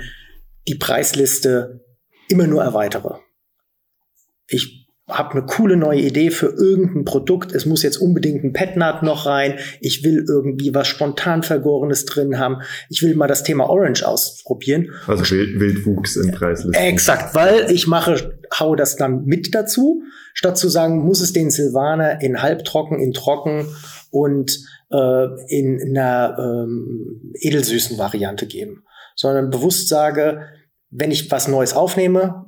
die 0.66 0.76
Preisliste 0.76 1.84
immer 2.28 2.46
nur 2.46 2.62
erweitere. 2.62 3.20
Ich 4.46 4.77
habe 5.08 5.32
eine 5.32 5.46
coole 5.46 5.76
neue 5.76 6.00
Idee 6.00 6.30
für 6.30 6.48
irgendein 6.48 7.04
Produkt. 7.04 7.54
Es 7.54 7.64
muss 7.64 7.82
jetzt 7.82 7.96
unbedingt 7.96 8.44
ein 8.44 8.52
Petnat 8.52 9.02
noch 9.02 9.24
rein. 9.24 9.58
Ich 9.80 10.04
will 10.04 10.24
irgendwie 10.28 10.74
was 10.74 10.86
spontan 10.86 11.42
Vergorenes 11.42 12.04
drin 12.04 12.38
haben. 12.38 12.58
Ich 12.90 13.02
will 13.02 13.14
mal 13.16 13.26
das 13.26 13.42
Thema 13.42 13.70
Orange 13.70 14.06
ausprobieren. 14.06 14.90
Also 15.06 15.24
Wild, 15.30 15.58
Wildwuchs 15.60 16.16
in 16.16 16.30
Preislisten. 16.30 16.74
Exakt, 16.74 17.34
weil 17.34 17.70
ich 17.70 17.86
mache, 17.86 18.38
hau 18.58 18.76
das 18.76 18.96
dann 18.96 19.24
mit 19.24 19.54
dazu, 19.54 20.02
statt 20.34 20.58
zu 20.58 20.68
sagen, 20.68 20.98
muss 20.98 21.22
es 21.22 21.32
den 21.32 21.50
Silvaner 21.50 22.20
in 22.20 22.42
halbtrocken, 22.42 22.98
in 23.00 23.14
trocken 23.14 23.66
und 24.10 24.58
äh, 24.90 25.26
in 25.48 25.80
einer 25.88 26.36
ähm, 26.38 27.32
edelsüßen 27.40 27.96
Variante 27.96 28.46
geben. 28.46 28.84
Sondern 29.16 29.50
bewusst 29.50 29.88
sage, 29.88 30.42
wenn 30.90 31.10
ich 31.10 31.30
was 31.30 31.48
Neues 31.48 31.74
aufnehme, 31.74 32.47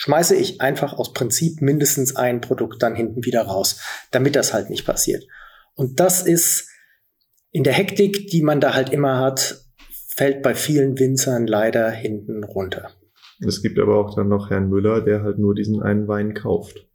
schmeiße 0.00 0.34
ich 0.34 0.62
einfach 0.62 0.94
aus 0.94 1.12
Prinzip 1.12 1.60
mindestens 1.60 2.16
ein 2.16 2.40
Produkt 2.40 2.82
dann 2.82 2.94
hinten 2.94 3.26
wieder 3.26 3.42
raus, 3.42 3.82
damit 4.10 4.34
das 4.34 4.54
halt 4.54 4.70
nicht 4.70 4.86
passiert. 4.86 5.24
Und 5.74 6.00
das 6.00 6.22
ist 6.22 6.70
in 7.50 7.64
der 7.64 7.74
Hektik, 7.74 8.28
die 8.28 8.42
man 8.42 8.60
da 8.60 8.72
halt 8.72 8.88
immer 8.88 9.18
hat, 9.18 9.60
fällt 10.08 10.42
bei 10.42 10.54
vielen 10.54 10.98
Winzern 10.98 11.46
leider 11.46 11.90
hinten 11.90 12.44
runter. 12.44 12.92
Es 13.46 13.60
gibt 13.60 13.78
aber 13.78 13.98
auch 13.98 14.14
dann 14.14 14.28
noch 14.28 14.48
Herrn 14.48 14.70
Müller, 14.70 15.02
der 15.02 15.22
halt 15.22 15.38
nur 15.38 15.54
diesen 15.54 15.82
einen 15.82 16.08
Wein 16.08 16.32
kauft. 16.32 16.88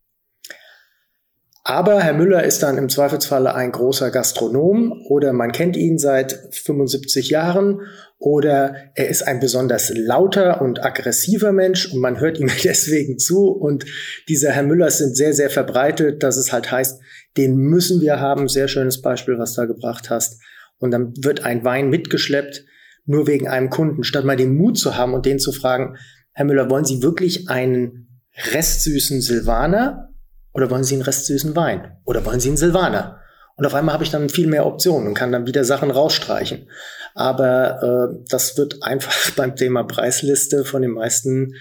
Aber 1.68 2.00
Herr 2.00 2.14
Müller 2.14 2.44
ist 2.44 2.62
dann 2.62 2.78
im 2.78 2.90
Zweifelsfalle 2.90 3.56
ein 3.56 3.72
großer 3.72 4.12
Gastronom 4.12 5.02
oder 5.10 5.34
man 5.34 5.52
kennt 5.52 5.76
ihn 5.76 5.98
seit 5.98 6.38
75 6.52 7.32
Jahren 7.32 7.82
oder 8.20 8.76
er 8.94 9.10
ist 9.10 9.24
ein 9.24 9.40
besonders 9.40 9.92
lauter 9.96 10.62
und 10.62 10.86
aggressiver 10.86 11.52
Mensch 11.54 11.92
und 11.92 12.02
man 12.02 12.20
hört 12.20 12.40
ihm 12.40 12.52
deswegen 12.64 13.18
zu 13.18 13.48
und 13.48 13.84
diese 14.30 14.52
Herr 14.52 14.62
Müllers 14.62 15.00
sind 15.00 15.18
sehr, 15.18 15.34
sehr 15.34 15.50
verbreitet, 15.50 16.22
dass 16.22 16.38
es 16.38 16.54
halt 16.54 16.72
heißt, 16.72 17.02
den 17.36 17.56
müssen 17.58 18.00
wir 18.00 18.20
haben. 18.20 18.48
Sehr 18.48 18.68
schönes 18.68 19.02
Beispiel, 19.02 19.40
was 19.40 19.56
du 19.56 19.62
da 19.62 19.66
gebracht 19.66 20.12
hast. 20.12 20.40
Und 20.78 20.92
dann 20.92 21.14
wird 21.18 21.46
ein 21.46 21.64
Wein 21.64 21.90
mitgeschleppt, 21.90 22.64
nur 23.06 23.26
wegen 23.26 23.48
einem 23.48 23.72
Kunden, 23.72 24.04
statt 24.04 24.24
mal 24.24 24.38
den 24.38 24.56
Mut 24.56 24.78
zu 24.78 24.98
haben 24.98 25.16
und 25.16 25.26
den 25.26 25.40
zu 25.40 25.52
fragen, 25.52 25.98
Herr 26.32 26.46
Müller, 26.46 26.70
wollen 26.70 26.86
Sie 26.86 27.02
wirklich 27.02 27.50
einen 27.50 28.22
restsüßen 28.54 29.20
Silvaner 29.22 30.15
oder 30.56 30.70
wollen 30.70 30.86
Sie 30.86 30.96
einen 30.96 31.04
restsüßen 31.04 31.56
Wein? 31.56 31.98
Oder 32.06 32.26
wollen 32.26 32.40
Sie 32.40 32.48
einen 32.48 32.58
Silvaner? 32.58 33.20
Und 33.58 33.66
auf 33.66 33.74
einmal 33.74 33.94
habe 33.94 34.06
ich 34.06 34.10
dann 34.10 34.30
viel 34.30 34.48
mehr 34.48 34.66
Optionen 34.66 35.08
und 35.08 35.14
kann 35.14 35.32
dann 35.32 35.48
wieder 35.48 35.66
Sachen 35.66 35.92
rausstreichen. 35.92 36.70
Aber 37.14 38.10
äh, 38.14 38.26
das 38.30 38.58
wird 38.58 38.82
einfach 38.82 39.14
beim 39.36 39.56
Thema 39.58 39.84
Preisliste 39.84 40.64
von 40.64 40.82
den 40.82 40.92
meisten 40.92 41.56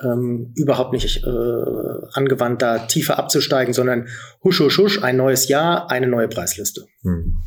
ähm, 0.00 0.52
überhaupt 0.54 0.92
nicht 0.92 1.24
äh, 1.24 1.30
angewandt, 2.12 2.62
da 2.62 2.78
tiefer 2.78 3.18
abzusteigen, 3.18 3.74
sondern 3.74 4.06
husch, 4.44 4.60
husch, 4.60 4.78
husch, 4.78 5.02
ein 5.02 5.16
neues 5.16 5.48
Jahr, 5.48 5.90
eine 5.90 6.06
neue 6.06 6.28
Preisliste. 6.28 6.86
Hm. 7.02 7.38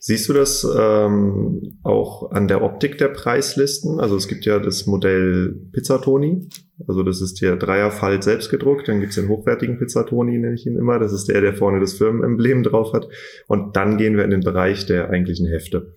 Siehst 0.00 0.28
du 0.28 0.32
das 0.32 0.66
ähm, 0.78 1.78
auch 1.82 2.30
an 2.30 2.48
der 2.48 2.62
Optik 2.62 2.98
der 2.98 3.08
Preislisten? 3.08 4.00
Also 4.00 4.16
es 4.16 4.28
gibt 4.28 4.44
ja 4.44 4.58
das 4.58 4.86
Modell 4.86 5.54
Pizzatoni. 5.72 6.48
Also 6.86 7.02
das 7.02 7.20
ist 7.20 7.40
der 7.40 7.56
Dreierfalt 7.56 8.22
selbst 8.24 8.50
gedruckt. 8.50 8.88
Dann 8.88 9.00
gibt 9.00 9.10
es 9.10 9.16
den 9.16 9.28
hochwertigen 9.28 9.78
Pizzatoni, 9.78 10.38
nenne 10.38 10.54
ich 10.54 10.66
ihn 10.66 10.76
immer. 10.76 10.98
Das 10.98 11.12
ist 11.12 11.26
der, 11.26 11.40
der 11.40 11.54
vorne 11.54 11.80
das 11.80 11.94
Firmenemblem 11.94 12.62
drauf 12.62 12.92
hat. 12.92 13.08
Und 13.46 13.76
dann 13.76 13.96
gehen 13.96 14.16
wir 14.16 14.24
in 14.24 14.30
den 14.30 14.40
Bereich 14.40 14.86
der 14.86 15.10
eigentlichen 15.10 15.46
Hefte. 15.46 15.94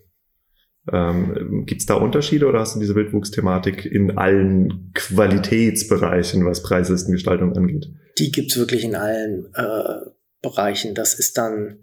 Ähm, 0.91 1.65
Gibt 1.65 1.81
es 1.81 1.87
da 1.87 1.95
Unterschiede 1.95 2.47
oder 2.47 2.59
hast 2.59 2.75
du 2.75 2.79
diese 2.79 2.95
Wildwuchsthematik 2.95 3.85
in 3.85 4.17
allen 4.17 4.91
Qualitätsbereichen, 4.93 6.45
was 6.45 6.63
Preislistengestaltung 6.63 7.55
angeht? 7.55 7.87
Die 8.17 8.31
gibt's 8.31 8.57
wirklich 8.57 8.83
in 8.83 8.95
allen 8.95 9.47
äh, 9.53 10.09
Bereichen. 10.41 10.95
Das 10.95 11.13
ist 11.13 11.37
dann 11.37 11.79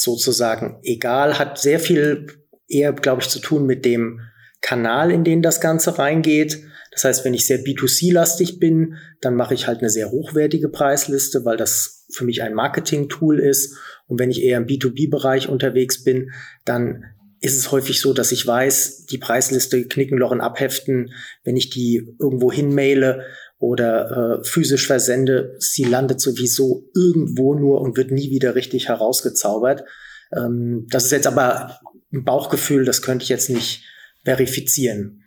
sozusagen 0.00 0.78
egal, 0.82 1.38
hat 1.38 1.58
sehr 1.58 1.80
viel 1.80 2.26
eher, 2.68 2.92
glaube 2.92 3.22
ich, 3.22 3.28
zu 3.28 3.38
tun 3.38 3.66
mit 3.66 3.84
dem 3.84 4.20
Kanal, 4.60 5.10
in 5.10 5.24
den 5.24 5.42
das 5.42 5.60
Ganze 5.60 5.98
reingeht. 5.98 6.62
Das 6.92 7.04
heißt, 7.04 7.24
wenn 7.24 7.34
ich 7.34 7.46
sehr 7.46 7.64
B2C-lastig 7.64 8.58
bin, 8.58 8.96
dann 9.20 9.34
mache 9.34 9.54
ich 9.54 9.66
halt 9.66 9.80
eine 9.80 9.90
sehr 9.90 10.10
hochwertige 10.10 10.68
Preisliste, 10.68 11.44
weil 11.44 11.56
das 11.56 12.06
für 12.12 12.24
mich 12.24 12.42
ein 12.42 12.54
Marketing-Tool 12.54 13.40
ist. 13.40 13.78
Und 14.06 14.18
wenn 14.20 14.30
ich 14.30 14.42
eher 14.42 14.58
im 14.58 14.66
B2B-Bereich 14.66 15.48
unterwegs 15.48 16.04
bin, 16.04 16.32
dann 16.64 17.04
ist 17.40 17.58
es 17.58 17.72
häufig 17.72 18.00
so, 18.00 18.12
dass 18.12 18.30
ich 18.30 18.46
weiß, 18.46 19.06
die 19.06 19.18
Preisliste 19.18 19.84
Knickenlochen 19.84 20.40
abheften, 20.40 21.12
wenn 21.42 21.56
ich 21.56 21.70
die 21.70 22.14
irgendwo 22.20 22.52
hinmaile, 22.52 23.26
oder 23.62 24.40
äh, 24.40 24.44
physisch 24.44 24.88
versende, 24.88 25.54
sie 25.60 25.84
landet 25.84 26.20
sowieso 26.20 26.90
irgendwo 26.96 27.54
nur 27.54 27.80
und 27.80 27.96
wird 27.96 28.10
nie 28.10 28.30
wieder 28.30 28.56
richtig 28.56 28.88
herausgezaubert. 28.88 29.84
Ähm, 30.36 30.88
das 30.90 31.04
ist 31.04 31.12
jetzt 31.12 31.28
aber 31.28 31.78
ein 32.12 32.24
Bauchgefühl, 32.24 32.84
das 32.84 33.02
könnte 33.02 33.22
ich 33.22 33.28
jetzt 33.28 33.50
nicht 33.50 33.84
verifizieren. 34.24 35.22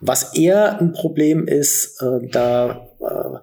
Was 0.00 0.34
eher 0.34 0.80
ein 0.80 0.92
Problem 0.92 1.46
ist, 1.46 2.00
äh, 2.00 2.26
da 2.30 2.88
äh, 2.98 3.38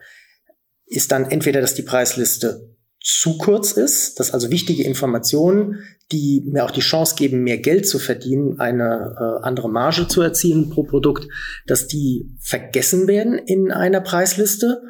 ist 0.88 1.12
dann 1.12 1.30
entweder, 1.30 1.62
dass 1.62 1.76
die 1.76 1.84
Preisliste 1.84 2.76
zu 3.18 3.38
kurz 3.38 3.72
ist, 3.72 4.20
dass 4.20 4.32
also 4.32 4.52
wichtige 4.52 4.84
Informationen, 4.84 5.84
die 6.12 6.44
mir 6.46 6.66
auch 6.66 6.72
die 6.72 6.80
Chance 6.82 7.16
geben, 7.16 7.44
mehr 7.44 7.58
Geld 7.58 7.88
zu 7.88 8.00
verdienen, 8.00 8.60
eine 8.60 9.16
äh, 9.20 9.46
andere 9.46 9.70
Marge 9.70 10.08
zu 10.08 10.22
erzielen 10.22 10.70
pro 10.70 10.84
Produkt, 10.84 11.28
dass 11.66 11.88
die 11.88 12.36
vergessen 12.40 13.08
werden 13.08 13.38
in 13.38 13.72
einer 13.72 14.02
Preisliste 14.02 14.82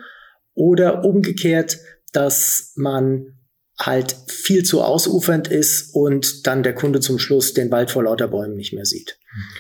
oder 0.54 1.06
umgekehrt, 1.06 1.78
dass 2.12 2.74
man 2.76 3.39
halt 3.82 4.16
viel 4.28 4.64
zu 4.64 4.82
ausufernd 4.82 5.48
ist 5.48 5.96
und 5.96 6.46
dann 6.48 6.64
der 6.64 6.76
Kunde 6.76 7.00
zum 7.00 7.18
Schluss 7.18 7.54
den 7.54 7.72
Wald 7.72 7.92
vor 7.92 8.04
lauter 8.04 8.28
Bäumen 8.28 8.56
nicht 8.56 8.74
mehr 8.74 8.86
sieht. 8.86 9.18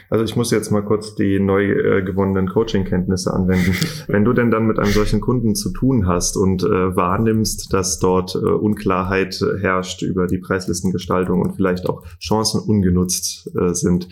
Also 0.10 0.26
ich 0.26 0.36
muss 0.36 0.52
jetzt 0.52 0.72
mal 0.72 0.84
kurz 0.84 1.16
die 1.16 1.40
neu 1.40 1.72
äh, 1.72 2.02
gewonnenen 2.02 2.50
Coaching-Kenntnisse 2.50 3.34
anwenden. 3.34 3.76
Wenn 4.08 4.26
du 4.26 4.34
denn 4.34 4.52
dann 4.52 4.66
mit 4.66 4.78
einem 4.78 4.92
solchen 4.92 5.22
Kunden 5.22 5.56
zu 5.56 5.72
tun 5.72 6.06
hast 6.06 6.36
und 6.36 6.64
äh, 6.64 6.96
wahrnimmst, 6.96 7.72
dass 7.72 8.00
dort 8.00 8.36
äh, 8.36 8.40
Unklarheit 8.40 9.40
herrscht 9.62 10.02
über 10.02 10.28
die 10.28 10.40
Preislistengestaltung 10.40 11.42
und 11.42 11.56
vielleicht 11.56 11.88
auch 11.88 12.04
Chancen 12.20 12.62
ungenutzt 12.62 13.50
äh, 13.58 13.74
sind, 13.74 14.10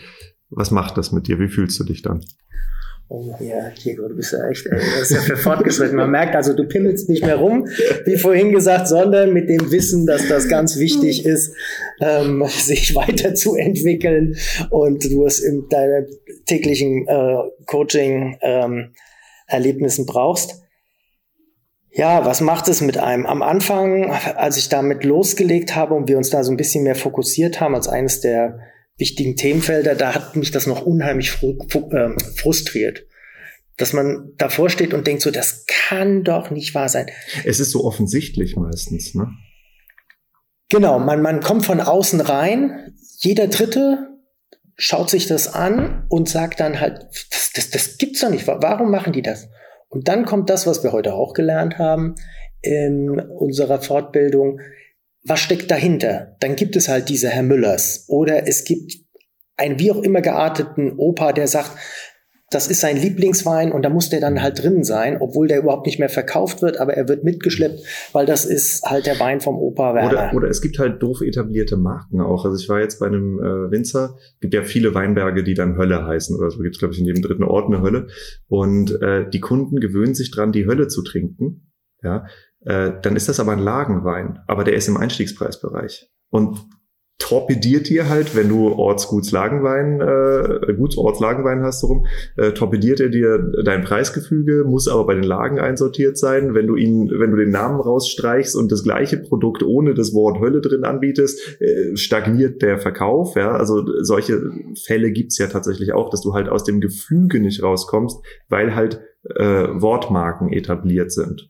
was 0.49 0.71
macht 0.71 0.97
das 0.97 1.11
mit 1.11 1.27
dir? 1.27 1.39
Wie 1.39 1.49
fühlst 1.49 1.77
du 1.79 1.83
dich 1.83 2.01
dann? 2.01 2.23
Oh 3.09 3.33
ja, 3.39 3.69
Diego, 3.69 4.05
du 4.09 4.17
bist 4.17 4.33
ja 4.33 4.49
echt, 4.49 4.65
ey, 4.65 4.77
das 4.77 5.03
ist 5.03 5.11
ja 5.11 5.21
für 5.21 5.37
fortgeschritten. 5.37 5.95
Man 5.95 6.11
merkt 6.11 6.35
also, 6.35 6.51
du 6.53 6.65
pimmelst 6.65 7.07
nicht 7.07 7.23
mehr 7.23 7.37
rum, 7.37 7.65
wie 8.05 8.17
vorhin 8.17 8.51
gesagt, 8.51 8.89
sondern 8.89 9.31
mit 9.31 9.47
dem 9.47 9.71
Wissen, 9.71 10.05
dass 10.05 10.27
das 10.27 10.49
ganz 10.49 10.77
wichtig 10.77 11.25
ist, 11.25 11.55
ähm, 12.01 12.43
sich 12.49 12.95
weiterzuentwickeln 12.95 14.35
und 14.71 15.05
du 15.05 15.25
es 15.25 15.39
in 15.39 15.69
deinen 15.69 16.07
täglichen 16.45 17.07
äh, 17.07 17.37
Coaching-Erlebnissen 17.65 20.01
ähm, 20.01 20.05
brauchst. 20.05 20.63
Ja, 21.91 22.25
was 22.25 22.41
macht 22.41 22.67
es 22.67 22.81
mit 22.81 22.97
einem? 22.97 23.25
Am 23.25 23.41
Anfang, 23.41 24.11
als 24.35 24.57
ich 24.57 24.67
damit 24.67 25.05
losgelegt 25.05 25.77
habe 25.77 25.93
und 25.93 26.09
wir 26.09 26.17
uns 26.17 26.29
da 26.29 26.43
so 26.43 26.51
ein 26.51 26.57
bisschen 26.57 26.83
mehr 26.83 26.95
fokussiert 26.95 27.61
haben 27.61 27.73
als 27.73 27.87
eines 27.87 28.19
der 28.19 28.59
wichtigen 28.97 29.35
Themenfelder, 29.35 29.95
da 29.95 30.15
hat 30.15 30.35
mich 30.35 30.51
das 30.51 30.67
noch 30.67 30.85
unheimlich 30.85 31.33
ähm, 31.41 32.17
frustriert. 32.35 33.05
Dass 33.77 33.93
man 33.93 34.31
davor 34.37 34.69
steht 34.69 34.93
und 34.93 35.05
denkt 35.05 35.21
so, 35.21 35.29
das 35.29 35.65
kann 35.67 36.23
doch 36.23 36.49
nicht 36.49 36.73
wahr 36.73 36.89
sein. 36.89 37.07
Es 37.45 37.59
ist 37.59 37.71
so 37.71 37.85
offensichtlich 37.85 38.55
meistens, 38.55 39.13
ne? 39.13 39.29
Genau, 40.69 40.99
man, 40.99 41.21
man 41.21 41.39
kommt 41.39 41.65
von 41.65 41.79
außen 41.79 42.19
rein, 42.19 42.93
jeder 43.19 43.47
Dritte 43.47 44.09
schaut 44.75 45.09
sich 45.09 45.27
das 45.27 45.53
an 45.53 46.05
und 46.09 46.27
sagt 46.27 46.59
dann 46.59 46.79
halt, 46.79 47.07
das, 47.31 47.51
das, 47.53 47.69
das 47.69 47.97
gibt's 47.97 48.19
doch 48.19 48.29
nicht, 48.29 48.47
warum 48.47 48.91
machen 48.91 49.13
die 49.13 49.21
das? 49.21 49.47
Und 49.89 50.07
dann 50.07 50.25
kommt 50.25 50.49
das, 50.49 50.67
was 50.67 50.83
wir 50.83 50.91
heute 50.91 51.13
auch 51.13 51.33
gelernt 51.33 51.77
haben 51.77 52.15
in 52.61 53.19
unserer 53.19 53.81
Fortbildung, 53.81 54.59
was 55.27 55.39
steckt 55.39 55.69
dahinter? 55.69 56.35
Dann 56.39 56.55
gibt 56.55 56.75
es 56.75 56.87
halt 56.87 57.09
diese 57.09 57.29
Herr 57.29 57.43
Müllers 57.43 58.05
oder 58.07 58.47
es 58.47 58.63
gibt 58.63 58.93
einen 59.57 59.79
wie 59.79 59.91
auch 59.91 60.01
immer 60.01 60.21
gearteten 60.21 60.93
Opa, 60.97 61.33
der 61.33 61.47
sagt, 61.47 61.71
das 62.49 62.67
ist 62.67 62.79
sein 62.79 62.95
Lieblingswein 62.95 63.73
und 63.73 63.83
da 63.83 63.89
muss 63.89 64.09
der 64.09 64.21
dann 64.21 64.41
halt 64.41 64.63
drin 64.63 64.85
sein, 64.85 65.17
obwohl 65.19 65.49
der 65.49 65.59
überhaupt 65.59 65.85
nicht 65.85 65.99
mehr 65.99 66.07
verkauft 66.07 66.61
wird, 66.61 66.79
aber 66.79 66.93
er 66.93 67.09
wird 67.09 67.25
mitgeschleppt, 67.25 67.81
weil 68.13 68.25
das 68.25 68.45
ist 68.45 68.83
halt 68.83 69.05
der 69.05 69.19
Wein 69.19 69.41
vom 69.41 69.57
Opa 69.57 69.93
Werner. 69.93 70.09
Oder, 70.09 70.33
oder 70.33 70.47
es 70.47 70.61
gibt 70.61 70.79
halt 70.79 71.03
doof 71.03 71.19
etablierte 71.21 71.75
Marken 71.75 72.21
auch. 72.21 72.45
Also 72.45 72.57
ich 72.57 72.69
war 72.69 72.79
jetzt 72.79 73.01
bei 73.01 73.07
einem 73.07 73.39
äh, 73.39 73.71
Winzer, 73.71 74.15
gibt 74.39 74.53
ja 74.53 74.63
viele 74.63 74.93
Weinberge, 74.93 75.43
die 75.43 75.55
dann 75.55 75.77
Hölle 75.77 76.05
heißen 76.05 76.37
oder 76.37 76.49
so, 76.49 76.59
gibt 76.59 76.75
es 76.75 76.79
glaube 76.79 76.93
ich 76.93 77.01
in 77.01 77.05
jedem 77.05 77.21
dritten 77.21 77.43
Ort 77.43 77.67
eine 77.67 77.81
Hölle 77.81 78.07
und 78.47 79.01
äh, 79.01 79.29
die 79.29 79.41
Kunden 79.41 79.81
gewöhnen 79.81 80.15
sich 80.15 80.31
dran, 80.31 80.53
die 80.53 80.67
Hölle 80.67 80.87
zu 80.87 81.03
trinken, 81.03 81.73
ja, 82.01 82.27
äh, 82.67 82.91
dann 83.01 83.15
ist 83.15 83.29
das 83.29 83.39
aber 83.39 83.53
ein 83.53 83.59
Lagenwein, 83.59 84.39
aber 84.45 84.63
der 84.65 84.75
ist 84.75 84.89
im 84.89 84.97
Einstiegspreisbereich. 84.97 86.11
Und 86.29 86.59
torpediert 87.17 87.89
dir 87.89 88.09
halt, 88.09 88.35
wenn 88.35 88.49
du 88.49 88.73
Ortsgutslagenwein, 88.73 90.01
äh, 90.01 90.73
Gutsortslagenwein 90.73 91.63
hast, 91.63 91.79
so 91.79 92.03
äh, 92.35 92.51
torpediert 92.51 92.99
er 92.99 93.09
dir 93.09 93.39
dein 93.63 93.83
Preisgefüge, 93.83 94.65
muss 94.65 94.87
aber 94.87 95.05
bei 95.07 95.15
den 95.15 95.23
Lagen 95.23 95.59
einsortiert 95.59 96.17
sein. 96.17 96.53
Wenn 96.53 96.67
du 96.67 96.75
ihn, 96.75 97.09
wenn 97.09 97.31
du 97.31 97.37
den 97.37 97.49
Namen 97.49 97.79
rausstreichst 97.79 98.55
und 98.55 98.71
das 98.71 98.83
gleiche 98.83 99.17
Produkt 99.17 99.63
ohne 99.63 99.93
das 99.93 100.13
Wort 100.13 100.39
Hölle 100.39 100.61
drin 100.61 100.83
anbietest, 100.83 101.59
äh, 101.61 101.95
stagniert 101.95 102.61
der 102.61 102.77
Verkauf. 102.79 103.35
Ja, 103.35 103.51
also 103.51 103.83
solche 104.01 104.51
Fälle 104.85 105.11
gibt's 105.11 105.39
ja 105.39 105.47
tatsächlich 105.47 105.93
auch, 105.93 106.09
dass 106.09 106.21
du 106.21 106.33
halt 106.33 106.49
aus 106.49 106.65
dem 106.65 106.81
Gefüge 106.81 107.39
nicht 107.39 107.63
rauskommst, 107.63 108.19
weil 108.49 108.75
halt 108.75 108.99
äh, 109.35 109.43
Wortmarken 109.43 110.51
etabliert 110.51 111.11
sind. 111.11 111.49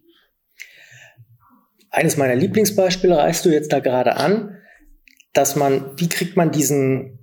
Eines 1.89 2.17
meiner 2.17 2.35
Lieblingsbeispiele 2.35 3.17
reißt 3.17 3.45
du 3.45 3.49
jetzt 3.49 3.71
da 3.71 3.79
gerade 3.79 4.15
an 4.17 4.57
dass 5.37 5.55
man, 5.55 5.91
wie 5.97 6.09
kriegt 6.09 6.35
man 6.35 6.51
diesen 6.51 7.19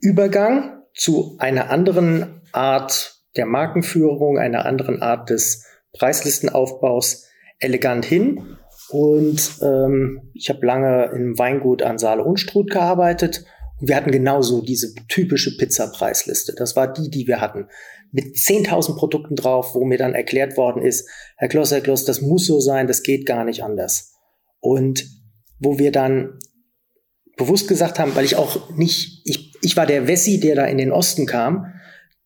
Übergang 0.00 0.84
zu 0.94 1.36
einer 1.38 1.68
anderen 1.70 2.40
Art 2.52 3.16
der 3.36 3.46
Markenführung, 3.46 4.38
einer 4.38 4.64
anderen 4.64 5.02
Art 5.02 5.28
des 5.28 5.66
Preislistenaufbaus 5.98 7.28
elegant 7.58 8.04
hin. 8.04 8.56
Und 8.90 9.58
ähm, 9.60 10.30
ich 10.34 10.48
habe 10.50 10.64
lange 10.64 11.10
im 11.12 11.36
Weingut 11.36 11.82
an 11.82 11.98
Saale 11.98 12.24
Unstrut 12.24 12.70
gearbeitet 12.70 13.44
und 13.80 13.88
wir 13.88 13.96
hatten 13.96 14.10
genauso 14.10 14.62
diese 14.62 14.94
typische 15.08 15.56
Pizza-Preisliste. 15.56 16.54
Das 16.54 16.76
war 16.76 16.92
die, 16.92 17.10
die 17.10 17.26
wir 17.26 17.40
hatten. 17.40 17.66
Mit 18.12 18.36
10.000 18.36 18.96
Produkten 18.96 19.36
drauf, 19.36 19.74
wo 19.74 19.84
mir 19.84 19.98
dann 19.98 20.14
erklärt 20.14 20.56
worden 20.56 20.82
ist, 20.82 21.08
Herr 21.36 21.48
Kloss, 21.48 21.70
Herr 21.70 21.80
Kloss, 21.80 22.04
das 22.04 22.20
muss 22.20 22.46
so 22.46 22.60
sein, 22.60 22.86
das 22.86 23.02
geht 23.02 23.24
gar 23.24 23.44
nicht 23.44 23.62
anders. 23.62 24.14
Und 24.58 25.06
wo 25.58 25.78
wir 25.78 25.92
dann 25.92 26.38
bewusst 27.36 27.68
gesagt 27.68 27.98
haben, 27.98 28.14
weil 28.14 28.24
ich 28.24 28.36
auch 28.36 28.68
nicht, 28.76 29.22
ich, 29.24 29.54
ich 29.62 29.76
war 29.76 29.86
der 29.86 30.06
Wessi, 30.06 30.40
der 30.40 30.56
da 30.56 30.64
in 30.66 30.76
den 30.76 30.92
Osten 30.92 31.26
kam, 31.26 31.72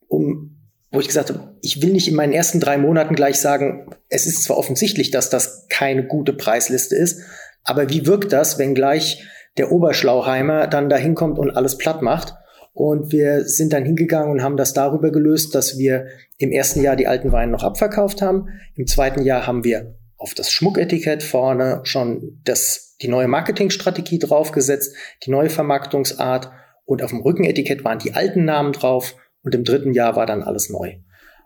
um, 0.09 0.59
wo 0.91 1.01
ich 1.01 1.07
gesagt 1.07 1.31
habe, 1.31 1.57
ich 1.61 1.83
will 1.83 1.93
nicht 1.93 2.09
in 2.09 2.15
meinen 2.15 2.33
ersten 2.33 2.61
drei 2.61 2.79
Monaten 2.79 3.15
gleich 3.15 3.37
sagen, 3.37 3.91
es 4.09 4.27
ist 4.27 4.43
zwar 4.43 4.57
offensichtlich, 4.57 5.11
dass 5.11 5.31
das 5.31 5.67
keine 5.69 6.07
gute 6.07 6.33
Preisliste 6.33 6.97
ist, 6.97 7.21
aber 7.63 7.91
wie 7.91 8.07
wirkt 8.07 8.33
das, 8.33 8.59
wenn 8.59 8.75
gleich 8.75 9.25
der 9.57 9.71
Oberschlauheimer 9.73 10.67
dann 10.67 10.89
da 10.89 10.97
hinkommt 10.97 11.39
und 11.39 11.57
alles 11.57 11.79
platt 11.79 12.03
macht? 12.03 12.35
Und 12.73 13.13
wir 13.13 13.45
sind 13.45 13.73
dann 13.73 13.85
hingegangen 13.85 14.33
und 14.33 14.43
haben 14.43 14.57
das 14.57 14.73
darüber 14.73 15.13
gelöst, 15.13 15.55
dass 15.55 15.79
wir 15.79 16.07
im 16.39 16.51
ersten 16.51 16.83
Jahr 16.83 16.97
die 16.97 17.07
alten 17.07 17.31
Weine 17.31 17.53
noch 17.53 17.63
abverkauft 17.63 18.21
haben. 18.21 18.49
Im 18.75 18.87
zweiten 18.87 19.23
Jahr 19.23 19.47
haben 19.47 19.63
wir 19.63 19.97
auf 20.17 20.35
das 20.35 20.51
Schmucketikett 20.51 21.23
vorne 21.23 21.81
schon 21.85 22.41
das 22.45 22.97
die 23.01 23.09
neue 23.09 23.29
Marketingstrategie 23.29 24.19
draufgesetzt, 24.19 24.95
die 25.25 25.31
neue 25.31 25.51
Vermarktungsart 25.51 26.51
und 26.85 27.03
auf 27.03 27.11
dem 27.11 27.21
Rückenetikett 27.21 27.85
waren 27.85 27.99
die 27.99 28.15
alten 28.15 28.45
Namen 28.45 28.73
drauf 28.73 29.17
und 29.43 29.55
im 29.55 29.65
dritten 29.65 29.93
Jahr 29.93 30.17
war 30.17 30.27
dann 30.27 30.43
alles 30.43 30.71
neu. 30.71 30.97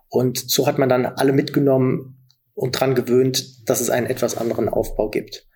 Und 0.09 0.37
so 0.49 0.67
hat 0.67 0.77
man 0.77 0.89
dann 0.89 1.05
alle 1.05 1.33
mitgenommen 1.33 2.27
und 2.53 2.79
dran 2.79 2.95
gewöhnt, 2.95 3.69
dass 3.69 3.81
es 3.81 3.89
einen 3.89 4.07
etwas 4.07 4.37
anderen 4.37 4.69
Aufbau 4.69 5.09
gibt. 5.09 5.47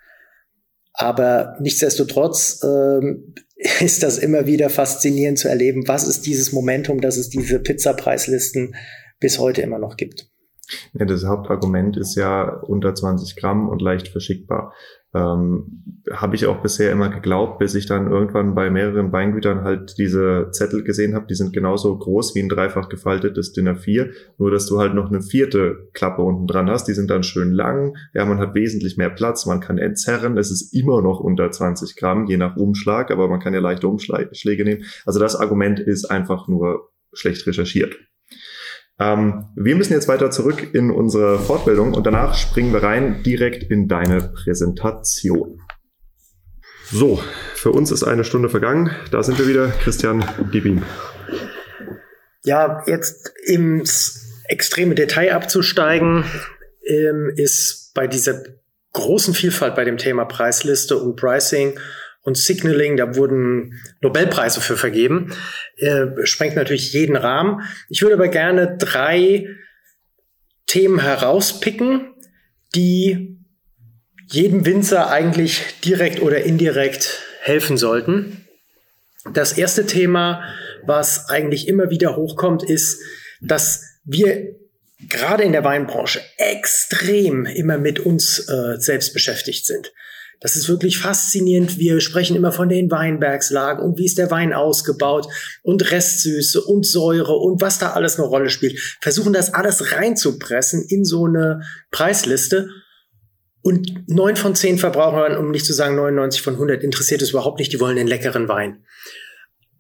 Aber 0.94 1.58
nichtsdestotrotz 1.60 2.62
ähm, 2.64 3.34
ist 3.80 4.04
das 4.04 4.18
immer 4.18 4.46
wieder 4.46 4.70
faszinierend 4.70 5.40
zu 5.40 5.50
erleben, 5.50 5.88
was 5.88 6.08
ist 6.08 6.26
dieses 6.26 6.52
Momentum, 6.52 7.02
dass 7.02 7.18
es 7.18 7.30
diese 7.30 7.60
Pizzapreislisten 7.60 8.76
bis 9.20 9.40
heute 9.40 9.62
immer 9.62 9.80
noch 9.80 9.98
gibt. 9.98 10.33
Ja, 10.94 11.06
das 11.06 11.26
Hauptargument 11.26 11.98
ist 11.98 12.16
ja 12.16 12.58
unter 12.62 12.94
20 12.96 13.36
Gramm 13.36 13.70
und 13.70 13.82
leicht 13.82 14.08
verschickbar. 14.08 14.74
Ähm, 15.16 16.00
habe 16.12 16.36
ich 16.36 16.48
auch 16.48 16.64
bisher 16.64 16.92
immer 16.92 17.10
geglaubt, 17.10 17.60
bis 17.60 17.76
ich 17.76 17.86
dann 17.86 18.10
irgendwann 18.10 18.56
bei 18.56 18.72
mehreren 18.72 19.12
Weingütern 19.12 19.64
halt 19.64 19.96
diese 20.00 20.50
Zettel 20.52 20.84
gesehen 20.84 21.14
habe. 21.14 21.28
Die 21.28 21.36
sind 21.36 21.54
genauso 21.54 21.96
groß 21.96 22.34
wie 22.34 22.42
ein 22.42 22.50
dreifach 22.50 22.90
gefaltetes 22.90 23.54
Dinner 23.54 23.76
4, 23.76 24.10
nur 24.40 24.50
dass 24.50 24.66
du 24.66 24.80
halt 24.80 24.96
noch 24.96 25.10
eine 25.10 25.22
vierte 25.22 25.90
Klappe 25.94 26.24
unten 26.24 26.48
dran 26.48 26.68
hast. 26.68 26.86
Die 26.88 26.94
sind 26.94 27.12
dann 27.12 27.22
schön 27.22 27.52
lang. 27.52 27.96
Ja, 28.16 28.26
man 28.26 28.40
hat 28.40 28.56
wesentlich 28.56 28.98
mehr 28.98 29.12
Platz, 29.12 29.46
man 29.46 29.60
kann 29.60 29.78
entzerren. 29.78 30.36
Es 30.38 30.50
ist 30.50 30.74
immer 30.74 31.04
noch 31.04 31.20
unter 31.20 31.52
20 31.52 31.96
Gramm, 31.96 32.26
je 32.26 32.38
nach 32.38 32.58
Umschlag, 32.58 33.12
aber 33.12 33.28
man 33.28 33.40
kann 33.40 33.54
ja 33.54 33.60
leichte 33.60 33.88
Umschläge 33.88 34.64
nehmen. 34.64 34.84
Also 35.06 35.20
das 35.20 35.36
Argument 35.36 35.80
ist 35.80 36.06
einfach 36.06 36.48
nur 36.48 36.90
schlecht 37.14 37.46
recherchiert. 37.46 37.96
Ähm, 39.00 39.46
wir 39.56 39.76
müssen 39.76 39.94
jetzt 39.94 40.08
weiter 40.08 40.32
zurück 40.32 40.74
in 40.74 40.92
unsere 40.92 41.40
Fortbildung 41.40 41.94
und 41.94 42.06
danach 42.06 42.36
springen 42.36 42.74
wir 42.74 42.84
rein 42.84 43.24
direkt 43.24 43.64
in 43.64 43.88
deine 43.88 44.22
Präsentation. 44.22 45.62
So, 46.92 47.20
für 47.56 47.72
uns 47.72 47.92
ist 47.92 48.04
eine 48.04 48.24
Stunde 48.24 48.50
vergangen. 48.50 48.92
Da 49.12 49.24
sind 49.24 49.40
wir 49.40 49.48
wieder. 49.48 49.70
Christian, 49.70 50.24
gib 50.52 50.66
ihm. 50.66 50.84
Ja, 52.44 52.84
jetzt 52.86 53.34
im 53.46 53.84
extreme 54.46 54.94
Detail 54.94 55.34
abzusteigen, 55.34 56.26
ähm, 56.86 57.32
ist 57.36 57.94
bei 57.96 58.06
dieser 58.06 58.44
großen 58.92 59.34
Vielfalt 59.34 59.76
bei 59.76 59.86
dem 59.86 59.98
Thema 59.98 60.26
Preisliste 60.26 60.98
und 60.98 61.16
Pricing 61.16 61.80
und 62.24 62.38
Signaling, 62.38 62.98
da 62.98 63.16
wurden 63.16 63.82
Nobelpreise 64.02 64.62
für 64.62 64.78
vergeben, 64.78 65.34
äh, 65.78 66.08
sprengt 66.24 66.56
natürlich 66.56 66.94
jeden 66.94 67.16
Rahmen. 67.16 67.62
Ich 67.90 68.02
würde 68.02 68.16
aber 68.16 68.30
gerne 68.30 68.78
drei 68.78 69.48
Themen 70.66 71.00
herauspicken, 71.00 72.14
die 72.74 73.38
jedem 74.28 74.66
Winzer 74.66 75.12
eigentlich 75.12 75.62
direkt 75.84 76.22
oder 76.22 76.44
indirekt 76.44 77.22
helfen 77.42 77.78
sollten. 77.78 78.48
Das 79.34 79.54
erste 79.58 79.86
Thema, 79.86 80.44
was 80.84 81.30
eigentlich 81.30 81.68
immer 81.68 81.90
wieder 81.90 82.16
hochkommt, 82.16 82.64
ist, 82.64 83.02
dass 83.42 83.84
wir 84.06 84.56
gerade 85.10 85.44
in 85.44 85.52
der 85.52 85.64
Weinbranche 85.64 86.22
extrem 86.38 87.46
immer 87.46 87.78
mit 87.78 88.00
uns 88.00 88.40
äh, 88.50 88.80
selbst 88.80 89.14
beschäftigt 89.14 89.66
sind. 89.66 89.94
Das 90.44 90.58
ist 90.58 90.68
wirklich 90.68 90.98
faszinierend. 90.98 91.80
Wir 91.80 92.02
sprechen 92.02 92.36
immer 92.36 92.52
von 92.52 92.68
den 92.68 92.92
Weinbergslagen 92.92 93.82
und 93.82 93.98
wie 93.98 94.06
ist 94.06 94.18
der 94.18 94.30
Wein 94.30 94.52
ausgebaut 94.52 95.26
und 95.64 95.90
Restsüße 95.90 96.62
und 96.62 96.86
Säure 96.86 97.38
und 97.38 97.62
was 97.62 97.80
da 97.80 97.94
alles 97.94 98.20
eine 98.20 98.28
Rolle 98.28 98.50
spielt. 98.50 98.78
Versuchen 99.00 99.32
das 99.32 99.54
alles 99.54 99.94
reinzupressen 99.94 100.86
in 100.90 101.06
so 101.06 101.26
eine 101.28 101.62
Preisliste. 101.92 102.68
Und 103.62 104.10
neun 104.10 104.36
von 104.36 104.54
zehn 104.54 104.78
Verbrauchern, 104.78 105.38
um 105.38 105.50
nicht 105.50 105.66
zu 105.66 105.72
sagen 105.72 105.96
99 105.96 106.42
von 106.42 106.56
100, 106.56 106.84
interessiert 106.84 107.22
es 107.22 107.30
überhaupt 107.30 107.60
nicht. 107.60 107.72
Die 107.72 107.80
wollen 107.80 107.96
den 107.96 108.08
leckeren 108.08 108.50
Wein. 108.50 108.84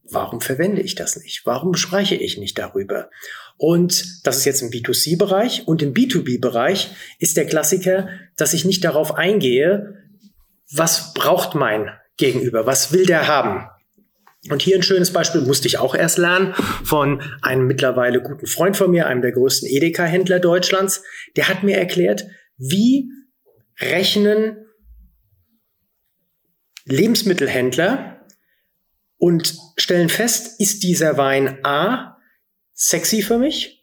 Warum 0.10 0.40
verwende 0.40 0.82
ich 0.82 0.96
das 0.96 1.18
nicht? 1.18 1.42
Warum 1.44 1.76
spreche 1.76 2.16
ich 2.16 2.38
nicht 2.38 2.58
darüber? 2.58 3.10
Und 3.58 4.26
das 4.26 4.38
ist 4.38 4.46
jetzt 4.46 4.62
im 4.62 4.70
B2C-Bereich. 4.70 5.68
Und 5.68 5.82
im 5.82 5.94
B2B-Bereich 5.94 6.92
ist 7.20 7.36
der 7.36 7.48
Klassiker, 7.48 8.08
dass 8.38 8.54
ich 8.54 8.64
nicht 8.64 8.86
darauf 8.86 9.16
eingehe, 9.16 10.03
was 10.72 11.14
braucht 11.14 11.56
mein 11.56 11.90
Gegenüber? 12.18 12.66
Was 12.66 12.92
will 12.92 13.06
der 13.06 13.28
haben? 13.28 13.68
Und 14.50 14.62
hier 14.62 14.76
ein 14.76 14.84
schönes 14.84 15.14
Beispiel 15.14 15.42
musste 15.42 15.68
ich 15.68 15.78
auch 15.78 15.96
erst 15.96 16.18
lernen 16.18 16.54
von 16.84 17.22
einem 17.42 17.66
mittlerweile 17.66 18.22
guten 18.22 18.46
Freund 18.46 18.76
von 18.76 18.92
mir, 18.92 19.08
einem 19.08 19.22
der 19.22 19.32
größten 19.32 19.70
Edeka-Händler 19.70 20.40
Deutschlands. 20.40 21.04
Der 21.38 21.48
hat 21.48 21.64
mir 21.64 21.78
erklärt, 21.78 22.26
wie 22.58 23.10
rechnen 23.80 24.66
Lebensmittelhändler 26.86 28.26
und 29.18 29.56
stellen 29.78 30.10
fest, 30.10 30.60
ist 30.60 30.84
dieser 30.84 31.18
Wein 31.18 31.64
A 31.64 32.18
sexy 32.74 33.22
für 33.22 33.38
mich? 33.38 33.83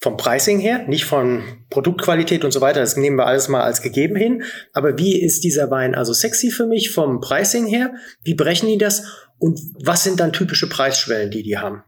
Vom 0.00 0.16
Pricing 0.16 0.60
her, 0.60 0.86
nicht 0.88 1.04
von 1.04 1.42
Produktqualität 1.68 2.44
und 2.44 2.52
so 2.52 2.60
weiter, 2.62 2.80
das 2.80 2.96
nehmen 2.96 3.16
wir 3.16 3.26
alles 3.26 3.48
mal 3.48 3.62
als 3.62 3.82
gegeben 3.82 4.16
hin. 4.16 4.44
Aber 4.72 4.98
wie 4.98 5.20
ist 5.20 5.44
dieser 5.44 5.70
Wein 5.70 5.94
also 5.94 6.14
sexy 6.14 6.50
für 6.50 6.66
mich 6.66 6.90
vom 6.90 7.20
Pricing 7.20 7.66
her? 7.66 7.94
Wie 8.22 8.34
brechen 8.34 8.68
die 8.68 8.78
das? 8.78 9.04
Und 9.38 9.60
was 9.84 10.02
sind 10.02 10.18
dann 10.18 10.32
typische 10.32 10.68
Preisschwellen, 10.68 11.30
die 11.30 11.42
die 11.42 11.58
haben? 11.58 11.82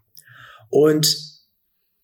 Und 0.68 1.16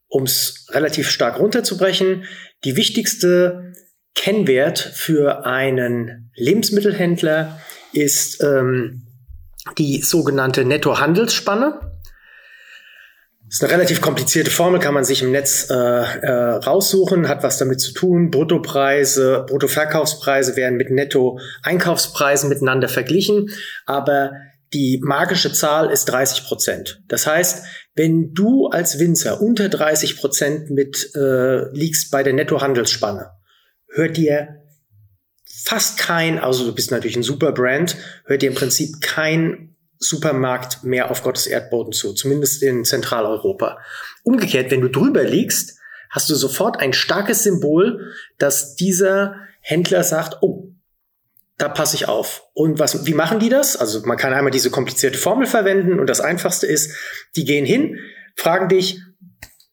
um 0.09 0.23
es 0.23 0.67
relativ 0.71 1.11
stark 1.11 1.39
runterzubrechen, 1.39 2.25
die 2.65 2.77
wichtigste 2.77 3.73
Kennwert 4.15 4.79
für 4.79 5.45
einen 5.45 6.31
Lebensmittelhändler 6.35 7.61
ist 7.93 8.43
ähm, 8.43 9.07
die 9.77 10.03
sogenannte 10.03 10.65
Nettohandelsspanne. 10.65 11.88
Ist 13.51 13.65
eine 13.65 13.73
relativ 13.73 14.03
komplizierte 14.03 14.51
Formel, 14.51 14.79
kann 14.79 14.93
man 14.93 15.05
sich 15.05 15.23
im 15.23 15.33
Netz 15.33 15.69
äh, 15.71 15.75
äh, 15.75 16.31
raussuchen, 16.31 17.29
hat 17.29 17.43
was 17.43 17.57
damit 17.57 17.81
zu 17.81 17.93
tun. 17.93 18.31
Bruttopreise, 18.31 19.47
Bruttoverkaufspreise 19.49 20.55
werden 20.57 20.77
mit 20.77 20.91
Netto-Einkaufspreisen 20.91 22.51
miteinander 22.51 22.89
verglichen, 22.89 23.51
aber 23.87 24.33
die 24.75 25.01
magische 25.03 25.51
Zahl 25.53 25.91
ist 25.91 26.07
30 26.07 26.45
Prozent. 26.45 27.03
Das 27.09 27.27
heißt, 27.27 27.65
wenn 27.95 28.35
du 28.35 28.67
als 28.67 28.99
Winzer 28.99 29.41
unter 29.41 29.71
30 29.71 30.19
Prozent 30.19 30.71
mit 30.71 31.15
äh, 31.15 31.71
liegst 31.73 32.11
bei 32.11 32.23
der 32.23 32.35
Nettohandelsspanne, 32.35 33.31
hört 33.89 34.19
dir 34.19 34.63
fast 35.65 35.99
kein, 35.99 36.39
also 36.39 36.67
du 36.67 36.75
bist 36.75 36.91
natürlich 36.91 37.17
ein 37.17 37.23
super 37.23 37.53
Brand, 37.53 37.97
hört 38.27 38.43
dir 38.43 38.51
im 38.51 38.55
Prinzip 38.55 39.01
kein 39.01 39.68
Supermarkt 39.99 40.85
mehr 40.85 41.11
auf 41.11 41.23
Gottes 41.23 41.47
Erdboden 41.47 41.93
zu, 41.93 42.15
zumindest 42.15 42.63
in 42.63 42.85
Zentraleuropa. 42.85 43.79
Umgekehrt, 44.23 44.71
wenn 44.71 44.81
du 44.81 44.89
drüber 44.89 45.25
liegst, 45.25 45.79
hast 46.11 46.31
du 46.31 46.35
sofort 46.35 46.81
ein 46.81 46.93
starkes 46.93 47.43
Symbol, 47.43 48.13
dass 48.39 48.77
dieser 48.77 49.37
Händler 49.61 50.05
sagt, 50.05 50.39
oh, 50.41 50.73
da 51.59 51.69
passe 51.69 51.97
ich 51.97 52.07
auf. 52.07 52.45
Und 52.55 52.79
was, 52.79 53.07
wie 53.07 53.15
machen 53.15 53.41
die 53.41 53.49
das? 53.49 53.77
Also 53.77 54.01
man 54.07 54.17
kann 54.17 54.33
einmal 54.33 54.53
diese 54.53 54.71
komplizierte 54.71 55.19
Formel 55.19 55.47
verwenden 55.47 55.99
und 55.99 56.09
das 56.09 56.21
einfachste 56.21 56.67
ist, 56.67 56.93
die 57.37 57.45
gehen 57.45 57.67
hin, 57.67 57.99
fragen 58.37 58.69
dich, 58.69 59.01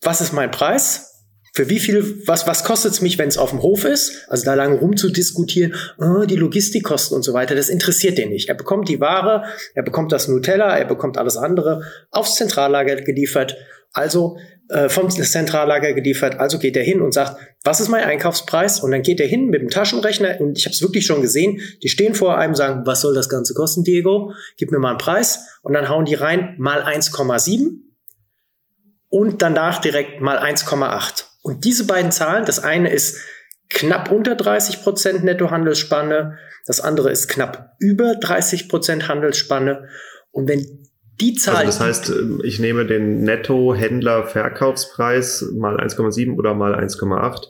was 0.02 0.22
ist 0.22 0.34
mein 0.34 0.52
Preis? 0.52 1.15
Für 1.56 1.70
wie 1.70 1.80
viel, 1.80 2.22
was, 2.28 2.48
was 2.48 2.66
kostet 2.66 2.92
es 2.92 3.02
mich, 3.02 3.18
wenn 3.18 3.30
es 3.30 3.38
auf 3.38 3.52
dem 3.52 3.62
Hof 3.62 3.86
ist? 3.86 4.26
Also 4.28 4.44
da 4.44 4.56
lange 4.56 4.78
rumzudiskutieren, 4.78 5.74
oh, 5.98 6.26
die 6.26 6.36
Logistikkosten 6.36 7.16
und 7.16 7.24
so 7.24 7.32
weiter, 7.34 7.56
das 7.56 7.70
interessiert 7.70 8.18
den 8.18 8.28
nicht. 8.28 8.50
Er 8.50 8.56
bekommt 8.56 8.90
die 8.90 9.00
Ware, 9.00 9.46
er 9.74 9.84
bekommt 9.84 10.12
das 10.12 10.28
Nutella, 10.28 10.78
er 10.78 10.84
bekommt 10.84 11.18
alles 11.18 11.38
andere 11.38 11.84
aufs 12.12 12.36
Zentrallager 12.36 12.98
geliefert. 12.98 13.56
Also 13.94 14.38
äh, 14.68 14.90
vom 14.90 15.10
Zentrallager 15.10 15.94
geliefert. 15.94 16.42
Also 16.42 16.60
geht 16.60 16.76
er 16.76 16.84
hin 16.84 17.00
und 17.00 17.14
sagt, 17.14 17.40
was 17.64 17.80
ist 17.80 17.88
mein 17.88 18.04
Einkaufspreis? 18.04 18.82
Und 18.82 18.92
dann 18.92 19.02
geht 19.02 19.22
er 19.22 19.28
hin 19.28 19.48
mit 19.48 19.62
dem 19.62 19.70
Taschenrechner 19.70 20.42
und 20.42 20.58
ich 20.58 20.66
habe 20.66 20.74
es 20.74 20.82
wirklich 20.82 21.06
schon 21.06 21.22
gesehen. 21.22 21.62
Die 21.84 21.88
stehen 21.88 22.16
vor 22.16 22.38
einem, 22.38 22.56
sagen, 22.56 22.82
was 22.86 23.00
soll 23.00 23.16
das 23.16 23.30
Ganze 23.30 23.54
kosten, 23.54 23.86
Diego? 23.86 24.34
Gib 24.58 24.72
mir 24.72 24.80
mal 24.80 24.90
einen 24.90 24.98
Preis. 24.98 25.48
Und 25.62 25.74
dann 25.74 25.88
hauen 25.88 26.04
die 26.04 26.16
rein 26.16 26.56
mal 26.58 26.84
1,7 26.84 27.78
und 29.08 29.42
danach 29.42 29.80
direkt 29.80 30.20
mal 30.20 30.38
1,8. 30.38 31.25
Und 31.46 31.64
diese 31.64 31.86
beiden 31.86 32.12
Zahlen, 32.12 32.44
das 32.44 32.58
eine 32.58 32.90
ist 32.90 33.20
knapp 33.70 34.12
unter 34.12 34.34
30 34.34 34.82
Prozent 34.82 35.24
Nettohandelsspanne, 35.24 36.40
das 36.66 36.82
andere 36.82 37.12
ist 37.12 37.28
knapp 37.28 37.76
über 37.78 38.16
30 38.16 38.68
Prozent 38.68 39.08
Handelsspanne. 39.08 39.88
Und 40.32 40.50
wenn 40.50 40.88
die 41.22 41.36
Zahl. 41.36 41.58
Also 41.58 41.68
das 41.68 41.80
heißt, 41.80 42.10
ähm, 42.10 42.42
ich 42.44 42.58
nehme 42.58 42.88
den 42.88 43.22
Netto-Händler-Verkaufspreis 43.22 45.52
mal 45.54 45.80
1,7 45.80 46.36
oder 46.36 46.56
mal 46.56 46.74
1,8. 46.74 47.44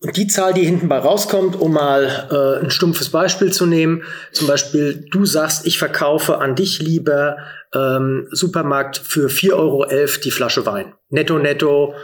Und 0.00 0.16
die 0.16 0.28
Zahl, 0.28 0.54
die 0.54 0.64
hinten 0.64 0.88
bei 0.88 0.96
rauskommt, 0.96 1.54
um 1.54 1.74
mal 1.74 2.28
äh, 2.30 2.60
ein 2.64 2.70
stumpfes 2.70 3.10
Beispiel 3.10 3.52
zu 3.52 3.66
nehmen, 3.66 4.04
zum 4.32 4.46
Beispiel, 4.46 5.04
du 5.10 5.26
sagst, 5.26 5.66
ich 5.66 5.78
verkaufe 5.78 6.38
an 6.38 6.54
dich 6.54 6.80
lieber 6.80 7.36
ähm, 7.74 8.26
Supermarkt 8.30 8.96
für 8.96 9.28
4,11 9.28 9.52
Euro 9.52 9.84
die 10.24 10.30
Flasche 10.30 10.64
Wein. 10.64 10.94
Netto, 11.10 11.38
netto, 11.38 11.94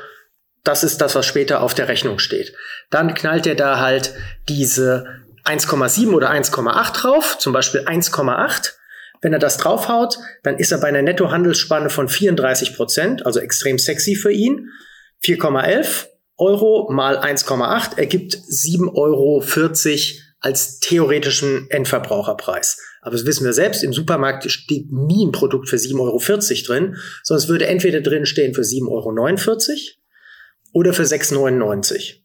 das 0.64 0.83
ist 0.83 1.00
das, 1.00 1.14
was 1.14 1.27
später 1.27 1.62
auf 1.62 1.74
der 1.74 1.88
Rechnung 1.88 2.18
steht. 2.18 2.55
Dann 2.90 3.14
knallt 3.14 3.46
er 3.46 3.55
da 3.55 3.79
halt 3.81 4.14
diese 4.48 5.07
1,7 5.44 6.12
oder 6.12 6.31
1,8 6.31 7.03
drauf, 7.03 7.37
zum 7.38 7.53
Beispiel 7.53 7.83
1,8. 7.83 8.72
Wenn 9.20 9.33
er 9.33 9.38
das 9.38 9.59
draufhaut, 9.59 10.18
dann 10.42 10.59
ist 10.59 10.72
er 10.72 10.79
bei 10.79 10.88
einer 10.88 11.03
Nettohandelsspanne 11.03 11.90
von 11.90 12.09
34 12.09 12.74
Prozent, 12.77 13.27
also 13.27 13.40
extrem 13.40 13.79
sexy 13.79 14.16
für 14.16 14.33
ihn. 14.33 14.70
4,11 15.22 16.07
Euro 16.38 16.90
mal 16.90 17.18
1,8 17.18 17.98
ergibt 17.98 18.35
7,40 18.35 18.94
Euro 18.96 19.44
als 20.40 20.81
theoretischen 20.81 21.70
Endverbraucherpreis. 21.70 22.79
Aber 23.03 23.12
das 23.12 23.27
wissen 23.27 23.44
wir 23.44 23.53
selbst, 23.53 23.85
im 23.85 23.92
Supermarkt 23.92 24.50
steht 24.50 24.90
nie 24.92 25.27
ein 25.27 25.33
Produkt 25.33 25.68
für 25.68 25.77
7,40 25.77 26.00
Euro 26.00 26.18
drin, 26.66 26.96
sondern 27.22 27.42
es 27.42 27.48
würde 27.48 27.66
entweder 27.66 28.00
drin 28.00 28.27
stehen 28.27 28.55
für 28.55 28.62
7,49 28.62 28.90
Euro 28.90 30.04
oder 30.74 30.92
für 30.92 31.04
6,99. 31.04 32.16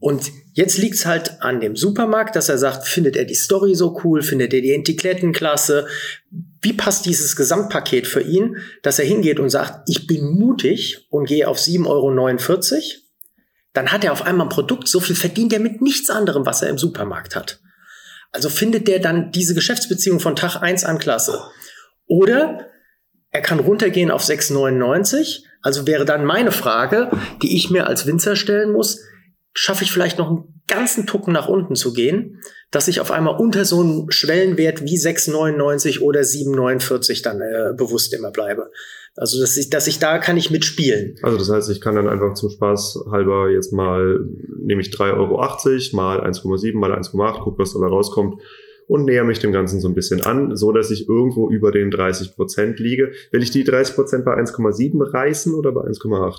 Und 0.00 0.30
jetzt 0.52 0.78
liegt's 0.78 1.06
halt 1.06 1.42
an 1.42 1.60
dem 1.60 1.76
Supermarkt, 1.76 2.36
dass 2.36 2.48
er 2.48 2.58
sagt, 2.58 2.86
findet 2.86 3.16
er 3.16 3.24
die 3.24 3.34
Story 3.34 3.74
so 3.74 4.00
cool, 4.04 4.22
findet 4.22 4.52
er 4.52 4.60
die 4.60 4.72
Etikettenklasse, 4.72 5.86
klasse, 5.86 6.54
wie 6.62 6.72
passt 6.72 7.06
dieses 7.06 7.36
Gesamtpaket 7.36 8.06
für 8.06 8.22
ihn, 8.22 8.56
dass 8.82 8.98
er 8.98 9.04
hingeht 9.04 9.40
und 9.40 9.50
sagt, 9.50 9.88
ich 9.88 10.06
bin 10.06 10.24
mutig 10.38 11.06
und 11.10 11.26
gehe 11.26 11.48
auf 11.48 11.58
7,49 11.58 11.86
Euro, 11.86 12.80
dann 13.72 13.92
hat 13.92 14.04
er 14.04 14.12
auf 14.12 14.22
einmal 14.22 14.46
ein 14.46 14.50
Produkt, 14.50 14.88
so 14.88 15.00
viel 15.00 15.16
verdient 15.16 15.52
er 15.52 15.60
mit 15.60 15.82
nichts 15.82 16.10
anderem, 16.10 16.46
was 16.46 16.62
er 16.62 16.68
im 16.68 16.78
Supermarkt 16.78 17.34
hat. 17.34 17.60
Also 18.30 18.48
findet 18.48 18.88
der 18.88 18.98
dann 18.98 19.32
diese 19.32 19.54
Geschäftsbeziehung 19.54 20.20
von 20.20 20.36
Tag 20.36 20.56
eins 20.56 20.84
an 20.84 20.98
klasse. 20.98 21.40
Oder 22.06 22.68
er 23.30 23.42
kann 23.42 23.58
runtergehen 23.58 24.10
auf 24.10 24.22
6,99 24.22 25.44
also 25.64 25.86
wäre 25.86 26.04
dann 26.04 26.26
meine 26.26 26.52
Frage, 26.52 27.10
die 27.42 27.56
ich 27.56 27.70
mir 27.70 27.86
als 27.86 28.06
Winzer 28.06 28.36
stellen 28.36 28.70
muss, 28.70 29.00
schaffe 29.54 29.82
ich 29.82 29.90
vielleicht 29.90 30.18
noch 30.18 30.28
einen 30.28 30.62
ganzen 30.66 31.06
Tucken 31.06 31.32
nach 31.32 31.48
unten 31.48 31.74
zu 31.74 31.94
gehen, 31.94 32.42
dass 32.70 32.86
ich 32.86 33.00
auf 33.00 33.10
einmal 33.10 33.40
unter 33.40 33.64
so 33.64 33.80
einem 33.80 34.10
Schwellenwert 34.10 34.82
wie 34.82 34.98
6,99 34.98 36.00
oder 36.00 36.20
7,49 36.20 37.22
dann 37.22 37.40
äh, 37.40 37.72
bewusst 37.74 38.12
immer 38.12 38.30
bleibe. 38.30 38.70
Also 39.16 39.40
dass 39.40 39.56
ich, 39.56 39.70
dass 39.70 39.86
ich 39.86 39.98
da 39.98 40.18
kann 40.18 40.36
ich 40.36 40.50
mitspielen. 40.50 41.16
Also 41.22 41.38
das 41.38 41.48
heißt, 41.48 41.70
ich 41.70 41.80
kann 41.80 41.94
dann 41.94 42.08
einfach 42.08 42.34
zum 42.34 42.50
Spaß 42.50 43.06
halber 43.10 43.48
jetzt 43.48 43.72
mal, 43.72 44.20
nehme 44.62 44.82
ich 44.82 44.88
3,80 44.88 45.16
Euro 45.16 45.38
mal 45.96 46.20
1,7 46.20 46.76
mal 46.76 46.92
1,8, 46.92 47.40
guck, 47.42 47.58
was 47.58 47.72
dabei 47.72 47.86
rauskommt 47.86 48.42
und 48.86 49.04
näher 49.04 49.24
mich 49.24 49.38
dem 49.38 49.52
Ganzen 49.52 49.80
so 49.80 49.88
ein 49.88 49.94
bisschen 49.94 50.22
an, 50.22 50.56
so 50.56 50.72
dass 50.72 50.90
ich 50.90 51.08
irgendwo 51.08 51.50
über 51.50 51.72
den 51.72 51.90
30 51.90 52.34
Prozent 52.34 52.78
liege. 52.78 53.12
Will 53.30 53.42
ich 53.42 53.50
die 53.50 53.64
30 53.64 53.94
Prozent 53.94 54.24
bei 54.24 54.34
1,7 54.34 55.12
reißen 55.12 55.54
oder 55.54 55.72
bei 55.72 55.82
1,8? 55.82 56.36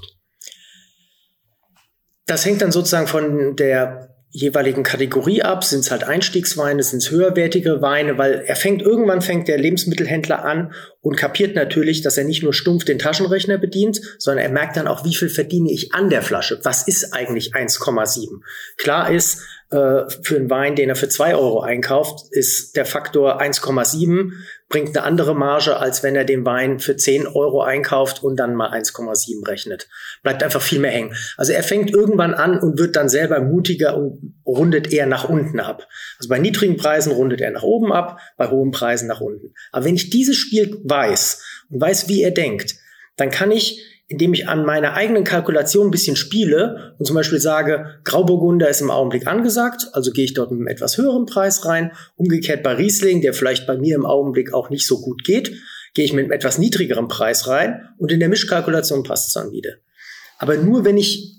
Das 2.28 2.46
hängt 2.46 2.62
dann 2.62 2.72
sozusagen 2.72 3.08
von 3.08 3.56
der 3.56 4.15
jeweiligen 4.36 4.84
Kategorie 4.84 5.42
ab. 5.42 5.64
Sind 5.64 5.80
es 5.80 5.92
halt 5.92 6.04
Einstiegsweine, 6.04 6.84
sind 6.84 7.00
es 7.00 7.10
höherwertige 7.10 7.82
Weine, 7.82 8.18
weil 8.18 8.44
er 8.46 8.56
fängt, 8.56 8.82
irgendwann 8.82 9.22
fängt 9.22 9.48
der 9.48 9.58
Lebensmittelhändler 9.58 10.44
an 10.44 10.74
und 11.02 11.16
kapiert 11.16 11.56
natürlich, 11.56 12.02
dass 12.02 12.18
er 12.18 12.26
nicht 12.26 12.44
nur 12.44 12.54
stumpf 12.54 12.84
den 12.84 13.00
Taschenrechner 13.00 13.58
bedient, 13.58 14.02
sondern 14.18 14.44
er 14.44 14.52
merkt 14.52 14.76
dann 14.76 14.88
auch, 14.88 15.06
wie 15.06 15.16
viel 15.16 15.30
verdiene 15.30 15.72
ich 15.72 15.94
an 15.94 16.10
der 16.10 16.22
Flasche. 16.22 16.60
Was 16.64 16.86
ist 16.86 17.14
eigentlich 17.14 17.56
1,7? 17.56 18.42
Klar 18.78 19.10
ist, 19.10 19.42
äh, 19.72 20.04
für 20.22 20.36
einen 20.36 20.50
Wein, 20.50 20.76
den 20.76 20.90
er 20.90 20.96
für 20.96 21.10
zwei 21.10 21.36
Euro 21.36 21.62
einkauft, 21.62 22.28
ist 22.32 22.76
der 22.76 22.86
Faktor 22.86 23.42
1,7, 23.42 24.34
bringt 24.76 24.98
eine 24.98 25.06
andere 25.06 25.34
Marge, 25.34 25.78
als 25.78 26.04
wenn 26.04 26.18
er 26.18 26.26
den 26.26 26.46
Wein 26.46 26.80
für 26.80 26.98
10 26.98 27.28
Euro 27.28 27.62
einkauft 27.62 28.22
und 28.22 28.36
dann 28.36 28.56
mal 28.56 28.74
1,7 28.74 29.48
rechnet. 29.48 29.88
Bleibt 30.22 30.44
einfach 30.44 30.62
viel 30.62 30.80
mehr 30.80 30.92
hängen. 30.92 31.16
Also 31.38 31.54
er 31.54 31.64
fängt 31.64 31.92
irgendwann 31.92 32.34
an 32.34 32.60
und 32.60 32.78
wird 32.78 32.98
dann 32.98 33.08
selber 33.08 33.40
mutiger 33.40 33.96
und 33.96 34.34
rundet 34.46 34.92
eher 34.92 35.06
nach 35.06 35.30
unten 35.30 35.62
ab. 35.62 35.88
Also 36.18 36.28
bei 36.28 36.40
niedrigen 36.40 36.76
Preisen 36.76 37.14
rundet 37.14 37.40
er 37.40 37.52
nach 37.52 37.64
oben 37.64 37.94
ab, 37.94 38.20
bei 38.36 38.50
hohen 38.50 38.72
Preisen 38.72 39.08
nach 39.08 39.22
unten. 39.22 39.54
Aber 39.72 39.86
wenn 39.86 39.96
ich 39.96 40.10
dieses 40.10 40.36
Spiel 40.36 40.78
weiß 40.84 41.42
und 41.70 41.80
weiß, 41.80 42.10
wie 42.10 42.22
er 42.22 42.32
denkt, 42.32 42.76
dann 43.16 43.30
kann 43.30 43.52
ich 43.52 43.82
indem 44.08 44.34
ich 44.34 44.48
an 44.48 44.66
meiner 44.66 44.94
eigenen 44.94 45.24
Kalkulation 45.24 45.88
ein 45.88 45.92
bisschen 45.92 46.16
spiele 46.16 46.94
und 47.00 47.06
zum 47.06 47.16
Beispiel 47.16 47.40
sage, 47.40 48.00
Grauburgunder 48.04 48.70
ist 48.70 48.82
im 48.82 48.92
Augenblick 48.92 49.26
angesagt, 49.26 49.88
also 49.94 50.12
gehe 50.12 50.26
ich 50.26 50.34
dort 50.34 50.52
mit 50.52 50.60
einem 50.60 50.68
etwas 50.68 50.98
höheren 50.98 51.26
Preis 51.26 51.66
rein. 51.66 51.92
Umgekehrt 52.16 52.62
bei 52.62 52.74
Riesling, 52.74 53.22
der 53.22 53.34
vielleicht 53.34 53.66
bei 53.66 53.78
mir 53.78 53.96
im 53.96 54.06
Augenblick 54.06 54.54
auch 54.54 54.70
nicht 54.70 54.86
so 54.86 55.02
gut 55.02 55.24
geht, 55.24 55.52
gehe 55.96 56.06
ich 56.06 56.14
mit 56.14 56.26
einem 56.26 56.34
etwas 56.34 56.60
niedrigeren 56.60 57.08
Preis 57.08 57.48
rein 57.48 57.90
und 57.98 58.12
in 58.12 58.20
der 58.20 58.30
Mischkalkulation 58.30 59.04
passt 59.04 59.30
es 59.30 59.34
dann 59.34 59.52
wieder. 59.52 59.72
Aber 60.38 60.58
nur 60.58 60.86
wenn 60.86 60.98
ich 60.98 61.36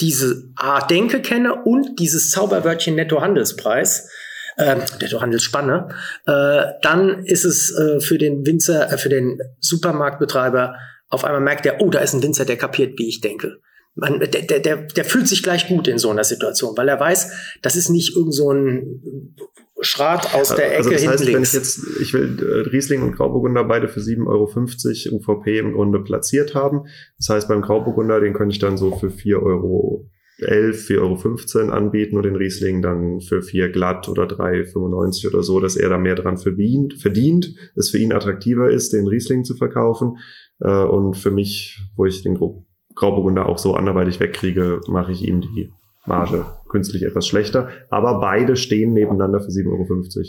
diese 0.00 0.50
Art 0.56 0.90
Denke 0.90 1.20
kenne 1.20 1.62
und 1.64 1.98
dieses 1.98 2.30
Zauberwörtchen 2.30 2.96
Nettohandelspreis, 2.96 4.08
äh, 4.56 4.76
Nettohandelsspanne, 5.00 5.88
äh, 6.26 6.62
dann 6.82 7.24
ist 7.24 7.44
es 7.44 7.70
äh, 7.76 8.00
für 8.00 8.18
den 8.18 8.46
Winzer, 8.46 8.92
äh, 8.92 8.98
für 8.98 9.10
den 9.10 9.38
Supermarktbetreiber 9.60 10.74
auf 11.10 11.24
einmal 11.24 11.42
merkt 11.42 11.66
er, 11.66 11.80
oh, 11.80 11.90
da 11.90 11.98
ist 11.98 12.14
ein 12.14 12.22
Winzer, 12.22 12.44
der 12.44 12.56
kapiert, 12.56 12.98
wie 12.98 13.08
ich 13.08 13.20
denke. 13.20 13.58
Man, 13.96 14.20
der, 14.20 14.28
der, 14.28 14.60
der, 14.60 14.76
der 14.76 15.04
fühlt 15.04 15.26
sich 15.26 15.42
gleich 15.42 15.68
gut 15.68 15.88
in 15.88 15.98
so 15.98 16.10
einer 16.10 16.24
Situation, 16.24 16.76
weil 16.76 16.88
er 16.88 17.00
weiß, 17.00 17.32
das 17.60 17.76
ist 17.76 17.90
nicht 17.90 18.16
irgend 18.16 18.34
so 18.34 18.52
ein 18.52 19.34
Schrat 19.82 20.34
aus 20.34 20.54
der 20.54 20.76
also 20.76 20.90
Ecke 20.90 20.96
also 20.96 21.06
das 21.06 21.06
heißt, 21.06 21.26
Wenn 21.26 21.42
ich 21.42 21.52
jetzt, 21.52 21.86
ich 22.00 22.14
will 22.14 22.38
äh, 22.38 22.68
Riesling 22.68 23.02
und 23.02 23.16
Grauburgunder 23.16 23.64
beide 23.64 23.88
für 23.88 24.00
7,50 24.00 25.12
Euro 25.12 25.16
UVP 25.16 25.58
im 25.58 25.72
Grunde 25.72 26.00
platziert 26.00 26.54
haben. 26.54 26.82
Das 27.16 27.30
heißt, 27.30 27.48
beim 27.48 27.62
Grauburgunder, 27.62 28.20
den 28.20 28.34
könnte 28.34 28.52
ich 28.52 28.58
dann 28.58 28.76
so 28.76 28.96
für 28.96 29.10
4 29.10 29.42
Euro 29.42 30.06
11, 30.38 30.88
4,15 30.88 31.56
Euro 31.56 31.72
anbieten 31.72 32.16
und 32.16 32.24
den 32.24 32.36
Riesling 32.36 32.82
dann 32.82 33.20
für 33.20 33.42
4 33.42 33.70
glatt 33.70 34.08
oder 34.08 34.24
3,95 34.24 35.28
oder 35.28 35.42
so, 35.42 35.60
dass 35.60 35.76
er 35.76 35.88
da 35.88 35.98
mehr 35.98 36.14
dran 36.14 36.38
verdient, 36.38 36.94
verdient, 36.94 37.54
es 37.74 37.90
für 37.90 37.98
ihn 37.98 38.12
attraktiver 38.12 38.70
ist, 38.70 38.92
den 38.92 39.06
Riesling 39.06 39.44
zu 39.44 39.54
verkaufen. 39.56 40.18
Äh, 40.60 40.70
und 40.70 41.14
für 41.14 41.30
mich, 41.30 41.80
wo 41.96 42.06
ich 42.06 42.22
den 42.22 42.38
Grauburgunder 42.94 43.46
auch 43.46 43.58
so 43.58 43.74
anderweitig 43.74 44.20
wegkriege, 44.20 44.80
mache 44.88 45.12
ich 45.12 45.22
ihm 45.22 45.40
die 45.40 45.72
Marge 46.06 46.46
künstlich 46.68 47.02
etwas 47.02 47.26
schlechter. 47.26 47.68
Aber 47.88 48.20
beide 48.20 48.56
stehen 48.56 48.92
nebeneinander 48.92 49.40
für 49.40 49.48
7,50 49.48 49.66
Euro. 49.70 50.24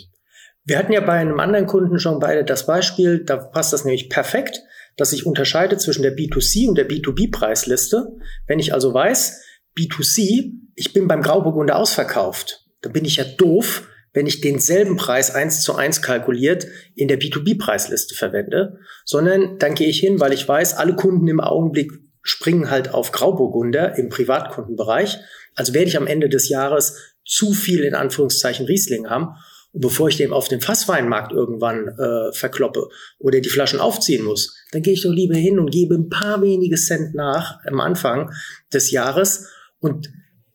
Wir 0.63 0.77
hatten 0.77 0.93
ja 0.93 1.01
bei 1.01 1.13
einem 1.13 1.39
anderen 1.39 1.65
Kunden 1.65 1.97
schon 1.99 2.19
beide 2.19 2.43
das 2.43 2.67
Beispiel, 2.67 3.23
da 3.25 3.37
passt 3.37 3.73
das 3.73 3.83
nämlich 3.83 4.09
perfekt, 4.09 4.61
dass 4.97 5.13
ich 5.13 5.25
unterscheide 5.25 5.77
zwischen 5.77 6.03
der 6.03 6.15
B2C 6.15 6.67
und 6.67 6.77
der 6.77 6.87
B2B-Preisliste. 6.87 8.07
Wenn 8.45 8.59
ich 8.59 8.73
also 8.73 8.93
weiß, 8.93 9.43
B2C, 9.77 10.51
ich 10.75 10.93
bin 10.93 11.07
beim 11.07 11.21
Grauburgunder 11.21 11.77
ausverkauft. 11.77 12.65
Dann 12.81 12.93
bin 12.93 13.05
ich 13.05 13.17
ja 13.17 13.23
doof, 13.23 13.87
wenn 14.13 14.27
ich 14.27 14.41
denselben 14.41 14.97
Preis 14.97 15.33
eins 15.33 15.61
zu 15.61 15.75
eins 15.75 16.01
kalkuliert 16.01 16.67
in 16.95 17.07
der 17.07 17.19
B2B-Preisliste 17.19 18.15
verwende, 18.15 18.79
sondern 19.05 19.57
dann 19.57 19.75
gehe 19.75 19.87
ich 19.87 19.99
hin, 19.99 20.19
weil 20.19 20.33
ich 20.33 20.47
weiß, 20.47 20.73
alle 20.73 20.95
Kunden 20.95 21.27
im 21.27 21.39
Augenblick 21.39 21.91
springen 22.21 22.69
halt 22.69 22.93
auf 22.93 23.11
Grauburgunder 23.11 23.97
im 23.97 24.09
Privatkundenbereich. 24.09 25.17
Also 25.55 25.73
werde 25.73 25.87
ich 25.87 25.97
am 25.97 26.07
Ende 26.07 26.29
des 26.29 26.49
Jahres 26.49 27.15
zu 27.25 27.53
viel 27.53 27.83
in 27.83 27.95
Anführungszeichen 27.95 28.65
Riesling 28.65 29.09
haben. 29.09 29.29
Und 29.73 29.81
bevor 29.81 30.09
ich 30.09 30.17
dem 30.17 30.33
auf 30.33 30.49
dem 30.49 30.59
Fassweinmarkt 30.59 31.31
irgendwann 31.31 31.87
äh, 31.87 32.33
verkloppe 32.33 32.89
oder 33.19 33.39
die 33.39 33.49
Flaschen 33.49 33.79
aufziehen 33.79 34.25
muss, 34.25 34.57
dann 34.71 34.81
gehe 34.81 34.93
ich 34.93 35.03
doch 35.03 35.11
lieber 35.11 35.35
hin 35.35 35.59
und 35.59 35.71
gebe 35.71 35.95
ein 35.95 36.09
paar 36.09 36.41
wenige 36.41 36.75
Cent 36.75 37.15
nach 37.15 37.59
am 37.65 37.79
Anfang 37.79 38.31
des 38.73 38.91
Jahres 38.91 39.47
und 39.79 40.09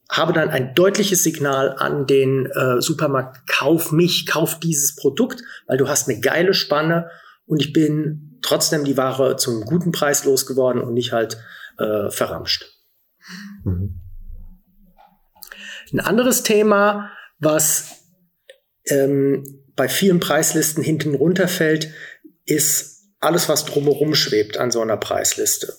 habe 0.08 0.32
dann 0.32 0.50
ein 0.50 0.74
deutliches 0.74 1.22
Signal 1.22 1.74
an 1.76 2.06
den 2.06 2.46
äh, 2.46 2.80
Supermarkt, 2.80 3.48
kauf 3.48 3.92
mich, 3.92 4.26
kauf 4.26 4.58
dieses 4.60 4.94
Produkt, 4.94 5.42
weil 5.66 5.78
du 5.78 5.88
hast 5.88 6.08
eine 6.08 6.20
geile 6.20 6.54
Spanne 6.54 7.10
und 7.44 7.60
ich 7.60 7.72
bin 7.72 8.38
trotzdem 8.42 8.84
die 8.84 8.96
Ware 8.96 9.36
zum 9.36 9.62
guten 9.62 9.92
Preis 9.92 10.24
losgeworden 10.24 10.82
und 10.82 10.94
nicht 10.94 11.12
halt 11.12 11.38
äh, 11.78 12.10
verramscht. 12.10 12.66
Mhm. 13.64 14.00
Ein 15.92 16.00
anderes 16.00 16.42
Thema, 16.42 17.10
was 17.38 18.02
ähm, 18.86 19.44
bei 19.76 19.88
vielen 19.88 20.20
Preislisten 20.20 20.82
hinten 20.82 21.14
runterfällt, 21.14 21.92
ist 22.44 22.96
alles, 23.20 23.48
was 23.48 23.64
drumherum 23.64 24.14
schwebt 24.14 24.56
an 24.58 24.70
so 24.70 24.80
einer 24.80 24.96
Preisliste. 24.96 25.74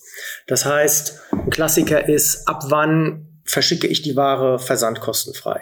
Das 0.47 0.65
heißt, 0.65 1.19
ein 1.31 1.49
Klassiker 1.49 2.07
ist, 2.07 2.47
ab 2.47 2.63
wann 2.69 3.36
verschicke 3.47 3.87
ich 3.87 4.01
die 4.01 4.15
Ware 4.15 4.59
versandkostenfrei? 4.59 5.61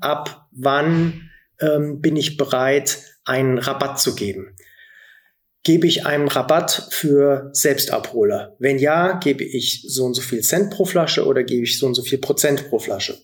Ab 0.00 0.48
wann 0.52 1.30
ähm, 1.60 2.00
bin 2.00 2.16
ich 2.16 2.36
bereit, 2.36 2.98
einen 3.24 3.58
Rabatt 3.58 4.00
zu 4.00 4.14
geben? 4.14 4.56
Gebe 5.62 5.86
ich 5.86 6.06
einen 6.06 6.28
Rabatt 6.28 6.88
für 6.90 7.50
Selbstabholer? 7.52 8.54
Wenn 8.58 8.78
ja, 8.78 9.18
gebe 9.18 9.42
ich 9.42 9.84
so 9.88 10.04
und 10.04 10.14
so 10.14 10.22
viel 10.22 10.40
Cent 10.42 10.70
pro 10.70 10.84
Flasche 10.84 11.26
oder 11.26 11.42
gebe 11.42 11.64
ich 11.64 11.78
so 11.78 11.86
und 11.86 11.94
so 11.94 12.02
viel 12.02 12.18
Prozent 12.18 12.68
pro 12.68 12.78
Flasche? 12.78 13.18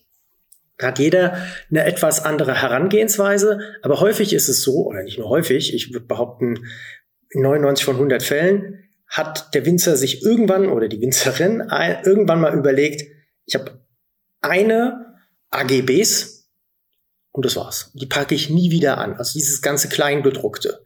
Hat 0.81 0.99
jeder 0.99 1.37
eine 1.69 1.85
etwas 1.85 2.25
andere 2.25 2.61
Herangehensweise, 2.61 3.59
aber 3.81 4.01
häufig 4.01 4.33
ist 4.33 4.49
es 4.49 4.61
so, 4.61 4.87
oder 4.87 5.03
nicht 5.03 5.19
nur 5.19 5.29
häufig, 5.29 5.73
ich 5.73 5.93
würde 5.93 6.05
behaupten, 6.05 6.65
in 7.29 7.41
99 7.41 7.85
von 7.85 7.95
100 7.95 8.21
Fällen 8.21 8.79
hat 9.07 9.53
der 9.53 9.65
Winzer 9.65 9.95
sich 9.95 10.23
irgendwann 10.23 10.69
oder 10.69 10.87
die 10.87 10.99
Winzerin 10.99 11.61
irgendwann 12.03 12.41
mal 12.41 12.57
überlegt, 12.57 13.03
ich 13.45 13.55
habe 13.55 13.82
eine 14.43 15.15
AGBs 15.51 16.49
und 17.31 17.45
das 17.45 17.55
war's. 17.55 17.91
Die 17.95 18.05
packe 18.05 18.35
ich 18.35 18.49
nie 18.49 18.69
wieder 18.71 18.99
an. 18.99 19.15
Also 19.15 19.33
dieses 19.33 19.61
ganze 19.61 19.89
Kleingedruckte. 19.89 20.83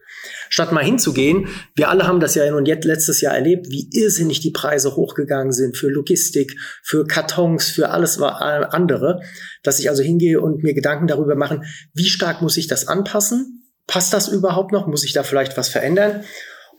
Statt 0.49 0.71
mal 0.71 0.83
hinzugehen, 0.83 1.49
wir 1.75 1.89
alle 1.89 2.07
haben 2.07 2.19
das 2.19 2.35
ja 2.35 2.49
nun 2.49 2.65
jetzt 2.65 2.85
letztes 2.85 3.21
Jahr 3.21 3.35
erlebt, 3.35 3.67
wie 3.69 3.89
irrsinnig 3.91 4.39
die 4.39 4.51
Preise 4.51 4.95
hochgegangen 4.95 5.51
sind 5.51 5.77
für 5.77 5.89
Logistik, 5.89 6.55
für 6.83 7.05
Kartons, 7.05 7.69
für 7.69 7.89
alles 7.89 8.19
andere, 8.19 9.21
dass 9.61 9.79
ich 9.79 9.89
also 9.89 10.03
hingehe 10.03 10.39
und 10.39 10.63
mir 10.63 10.73
Gedanken 10.73 11.07
darüber 11.07 11.35
machen, 11.35 11.65
wie 11.93 12.07
stark 12.07 12.41
muss 12.41 12.57
ich 12.57 12.67
das 12.67 12.87
anpassen? 12.87 13.69
Passt 13.85 14.13
das 14.13 14.27
überhaupt 14.27 14.71
noch? 14.71 14.87
Muss 14.87 15.03
ich 15.03 15.13
da 15.13 15.23
vielleicht 15.23 15.57
was 15.57 15.69
verändern? 15.69 16.23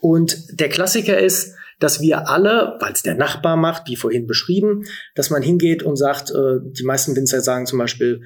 Und 0.00 0.60
der 0.60 0.68
Klassiker 0.68 1.18
ist, 1.18 1.54
dass 1.78 2.00
wir 2.00 2.28
alle, 2.28 2.76
weil 2.80 2.92
es 2.92 3.02
der 3.02 3.14
Nachbar 3.14 3.56
macht, 3.56 3.88
wie 3.88 3.96
vorhin 3.96 4.26
beschrieben, 4.26 4.84
dass 5.14 5.30
man 5.30 5.42
hingeht 5.42 5.82
und 5.82 5.96
sagt, 5.96 6.30
äh, 6.30 6.58
die 6.62 6.84
meisten 6.84 7.14
Winzer 7.16 7.40
sagen 7.40 7.66
zum 7.66 7.78
Beispiel, 7.78 8.22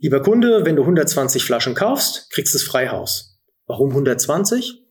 lieber 0.00 0.20
Kunde, 0.20 0.64
wenn 0.64 0.76
du 0.76 0.82
120 0.82 1.44
Flaschen 1.44 1.74
kaufst, 1.74 2.30
kriegst 2.30 2.54
du 2.54 2.58
es 2.58 2.64
Freihaus. 2.64 3.38
Warum 3.66 3.90
120? 3.90 4.82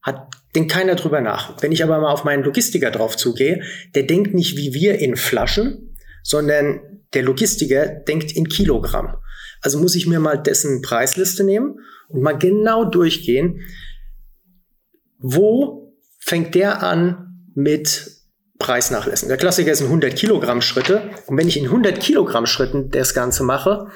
Hat, 0.00 0.28
denkt 0.54 0.72
keiner 0.72 0.94
drüber 0.94 1.20
nach. 1.20 1.60
Wenn 1.62 1.72
ich 1.72 1.82
aber 1.82 2.00
mal 2.00 2.12
auf 2.12 2.24
meinen 2.24 2.44
Logistiker 2.44 2.90
drauf 2.90 3.16
zugehe, 3.16 3.62
der 3.94 4.04
denkt 4.04 4.34
nicht 4.34 4.56
wie 4.56 4.74
wir 4.74 4.98
in 4.98 5.16
Flaschen, 5.16 5.96
sondern 6.22 6.80
der 7.14 7.22
Logistiker 7.22 7.86
denkt 7.86 8.32
in 8.32 8.48
Kilogramm. 8.48 9.16
Also 9.60 9.78
muss 9.78 9.94
ich 9.94 10.06
mir 10.06 10.18
mal 10.18 10.36
dessen 10.36 10.82
Preisliste 10.82 11.44
nehmen 11.44 11.78
und 12.08 12.22
mal 12.22 12.38
genau 12.38 12.84
durchgehen, 12.84 13.60
wo 15.18 15.81
fängt 16.24 16.54
der 16.54 16.82
an 16.82 17.50
mit 17.54 18.10
Preisnachlässen. 18.58 19.28
Der 19.28 19.36
Klassiker 19.36 19.74
sind 19.74 19.86
100 19.86 20.14
Kilogramm 20.14 20.62
Schritte. 20.62 21.10
Und 21.26 21.36
wenn 21.36 21.48
ich 21.48 21.58
in 21.58 21.64
100 21.64 21.98
Kilogramm 21.98 22.46
Schritten 22.46 22.90
das 22.90 23.12
Ganze 23.12 23.42
mache, 23.42 23.88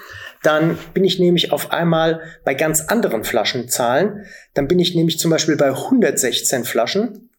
dann 0.43 0.77
bin 0.93 1.05
ich 1.05 1.19
nämlich 1.19 1.53
auf 1.53 1.71
einmal 1.71 2.21
bei 2.45 2.55
ganz 2.55 2.83
anderen 2.83 3.25
Flaschenzahlen. 3.25 4.27
Dann 4.55 4.67
bin 4.67 4.79
ich 4.81 4.95
nämlich 4.95 5.19
zum 5.19 5.31
Beispiel 5.31 5.57
bei 5.57 5.69
116 5.69 6.65
Flaschen. 6.65 7.31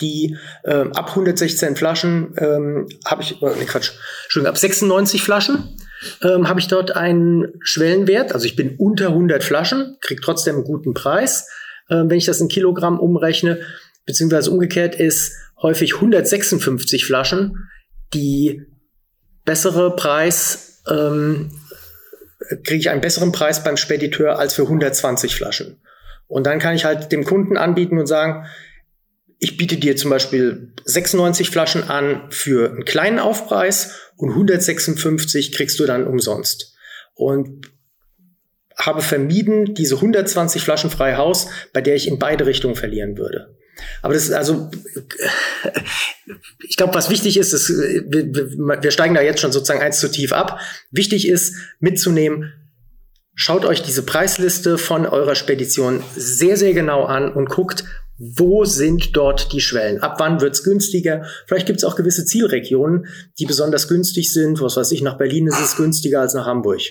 Die 0.00 0.36
äh, 0.64 0.84
ab 0.92 1.10
116 1.10 1.76
Flaschen 1.76 2.34
ähm, 2.38 2.88
habe 3.06 3.22
ich, 3.22 3.42
äh, 3.42 3.50
nee, 3.58 3.64
Quatsch, 3.64 3.92
Entschuldigung, 4.24 4.50
ab 4.50 4.58
96 4.58 5.22
Flaschen 5.22 5.76
ähm, 6.22 6.48
habe 6.48 6.60
ich 6.60 6.68
dort 6.68 6.94
einen 6.94 7.54
Schwellenwert. 7.60 8.32
Also 8.32 8.46
ich 8.46 8.56
bin 8.56 8.76
unter 8.76 9.08
100 9.08 9.42
Flaschen, 9.42 9.96
kriege 10.00 10.20
trotzdem 10.20 10.56
einen 10.56 10.64
guten 10.64 10.94
Preis. 10.94 11.48
Äh, 11.88 12.04
wenn 12.04 12.18
ich 12.18 12.26
das 12.26 12.40
in 12.40 12.48
Kilogramm 12.48 12.98
umrechne, 12.98 13.60
beziehungsweise 14.10 14.50
umgekehrt 14.50 14.96
ist 14.96 15.36
häufig 15.62 15.94
156 15.94 17.04
Flaschen 17.04 17.68
die 18.12 18.66
bessere 19.44 19.94
Preis, 19.94 20.82
ähm, 20.90 21.52
kriege 22.64 22.80
ich 22.80 22.90
einen 22.90 23.00
besseren 23.00 23.30
Preis 23.30 23.62
beim 23.62 23.76
Spediteur 23.76 24.36
als 24.36 24.54
für 24.54 24.62
120 24.62 25.36
Flaschen. 25.36 25.80
Und 26.26 26.44
dann 26.44 26.58
kann 26.58 26.74
ich 26.74 26.84
halt 26.84 27.12
dem 27.12 27.24
Kunden 27.24 27.56
anbieten 27.56 27.98
und 27.98 28.06
sagen, 28.06 28.46
ich 29.38 29.56
biete 29.56 29.76
dir 29.76 29.94
zum 29.94 30.10
Beispiel 30.10 30.72
96 30.84 31.50
Flaschen 31.50 31.84
an 31.88 32.32
für 32.32 32.68
einen 32.68 32.84
kleinen 32.84 33.20
Aufpreis 33.20 34.10
und 34.16 34.30
156 34.30 35.52
kriegst 35.52 35.78
du 35.78 35.86
dann 35.86 36.04
umsonst. 36.04 36.74
Und 37.14 37.68
habe 38.76 39.02
vermieden, 39.02 39.74
diese 39.74 39.96
120 39.96 40.62
Flaschen 40.62 40.90
frei 40.90 41.16
Haus, 41.16 41.48
bei 41.72 41.80
der 41.80 41.94
ich 41.94 42.08
in 42.08 42.18
beide 42.18 42.46
Richtungen 42.46 42.74
verlieren 42.74 43.16
würde. 43.16 43.56
Aber 44.02 44.14
das 44.14 44.24
ist 44.24 44.32
also, 44.32 44.70
ich 46.68 46.76
glaube, 46.76 46.94
was 46.94 47.10
wichtig 47.10 47.36
ist, 47.36 47.52
ist 47.52 47.68
wir, 47.68 48.82
wir 48.82 48.90
steigen 48.90 49.14
da 49.14 49.20
jetzt 49.20 49.40
schon 49.40 49.52
sozusagen 49.52 49.80
eins 49.80 50.00
zu 50.00 50.10
tief 50.10 50.32
ab. 50.32 50.60
Wichtig 50.90 51.28
ist 51.28 51.54
mitzunehmen, 51.78 52.52
schaut 53.34 53.64
euch 53.64 53.82
diese 53.82 54.02
Preisliste 54.02 54.78
von 54.78 55.06
eurer 55.06 55.34
Spedition 55.34 56.02
sehr, 56.16 56.56
sehr 56.56 56.74
genau 56.74 57.04
an 57.04 57.32
und 57.32 57.48
guckt, 57.48 57.84
wo 58.18 58.66
sind 58.66 59.16
dort 59.16 59.52
die 59.54 59.62
Schwellen? 59.62 60.02
Ab 60.02 60.16
wann 60.18 60.42
wird's 60.42 60.62
günstiger? 60.62 61.24
Vielleicht 61.46 61.66
gibt 61.66 61.78
es 61.78 61.84
auch 61.84 61.96
gewisse 61.96 62.26
Zielregionen, 62.26 63.06
die 63.38 63.46
besonders 63.46 63.88
günstig 63.88 64.30
sind. 64.30 64.60
Was 64.60 64.76
weiß 64.76 64.92
ich, 64.92 65.00
nach 65.00 65.16
Berlin 65.16 65.46
ist 65.46 65.58
es 65.58 65.76
günstiger 65.76 66.20
als 66.20 66.34
nach 66.34 66.44
Hamburg. 66.44 66.82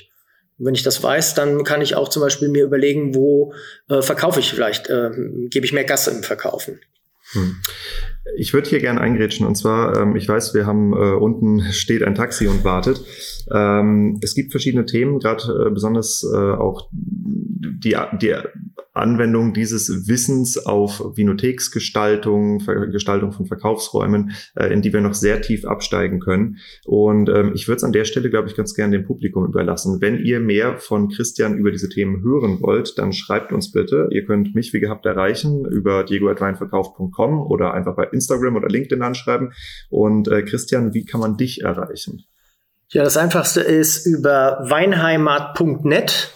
Und 0.60 0.66
wenn 0.66 0.76
ich 0.76 0.84
das 0.84 1.02
weiß, 1.02 1.34
dann 1.34 1.64
kann 1.64 1.82
ich 1.82 1.96
auch 1.96 2.10
zum 2.10 2.22
Beispiel 2.22 2.50
mir 2.50 2.64
überlegen, 2.64 3.16
wo 3.16 3.54
äh, 3.90 4.02
verkaufe 4.02 4.40
ich 4.40 4.52
vielleicht, 4.52 4.90
äh, 4.90 5.10
gebe 5.50 5.66
ich 5.66 5.74
mehr 5.74 5.86
Gas 5.86 6.08
im 6.08 6.24
Verkaufen. 6.24 6.80
Hm. 7.32 7.58
Ich 8.38 8.54
würde 8.54 8.70
hier 8.70 8.80
gerne 8.80 9.02
eingrätschen 9.02 9.46
und 9.46 9.56
zwar, 9.56 9.98
ähm, 9.98 10.16
ich 10.16 10.28
weiß, 10.28 10.54
wir 10.54 10.66
haben 10.66 10.94
äh, 10.94 11.14
unten 11.14 11.62
steht 11.72 12.04
ein 12.04 12.16
Taxi 12.16 12.48
und 12.48 12.64
wartet. 12.64 13.02
Ähm, 13.52 14.20
es 14.22 14.36
gibt 14.36 14.52
verschiedene 14.52 14.86
Themen, 14.86 15.20
gerade 15.20 15.44
äh, 15.68 15.70
besonders 15.72 16.24
äh, 16.32 16.38
auch 16.38 16.90
die, 16.92 17.96
die 18.22 18.36
Anwendung 18.94 19.54
dieses 19.54 20.08
Wissens 20.08 20.58
auf 20.66 21.00
Vinotheksgestaltung, 21.16 22.60
Gestaltung 22.92 23.32
von 23.32 23.46
Verkaufsräumen, 23.46 24.32
äh, 24.56 24.74
in 24.74 24.82
die 24.82 24.92
wir 24.94 25.02
noch 25.02 25.14
sehr 25.14 25.42
tief 25.42 25.66
absteigen 25.66 26.20
können. 26.20 26.58
Und 26.86 27.30
ähm, 27.30 27.52
ich 27.54 27.68
würde 27.68 27.78
es 27.78 27.84
an 27.84 27.92
der 27.92 28.06
Stelle, 28.06 28.30
glaube 28.30 28.48
ich, 28.48 28.56
ganz 28.56 28.74
gerne 28.74 28.98
dem 28.98 29.06
Publikum 29.06 29.46
überlassen. 29.46 30.02
Wenn 30.02 30.18
ihr 30.18 30.40
mehr 30.40 30.78
von 30.78 31.10
Christian 31.10 31.58
über 31.58 31.72
diese 31.72 31.90
Themen 31.90 32.24
hören 32.24 32.62
wollt, 32.62 32.98
dann 32.98 33.14
schreibt 33.14 33.54
uns 33.54 33.72
bitte. 33.72 34.08
Ihr 34.12 34.26
könnt 34.26 34.56
mich 34.56 34.74
wie 34.74 34.80
gehabt 34.80 35.06
erreichen 35.06 35.66
über 35.66 36.04
diegoadweinverkauf.com 36.04 37.42
oder 37.42 37.74
einfach 37.74 37.96
bei 37.96 38.06
Instagram 38.06 38.56
oder 38.56 38.70
LinkedIn 38.70 39.02
anschreiben. 39.02 39.54
Und 39.90 40.28
äh, 40.28 40.44
Christian, 40.44 40.94
wie 40.94 41.06
kann 41.06 41.22
man 41.22 41.38
dich 41.38 41.62
erreichen? 41.62 42.24
Ja, 42.92 43.04
das 43.04 43.18
einfachste 43.18 43.62
ist 43.62 44.08
über 44.08 44.66
weinheimat.net 44.68 46.34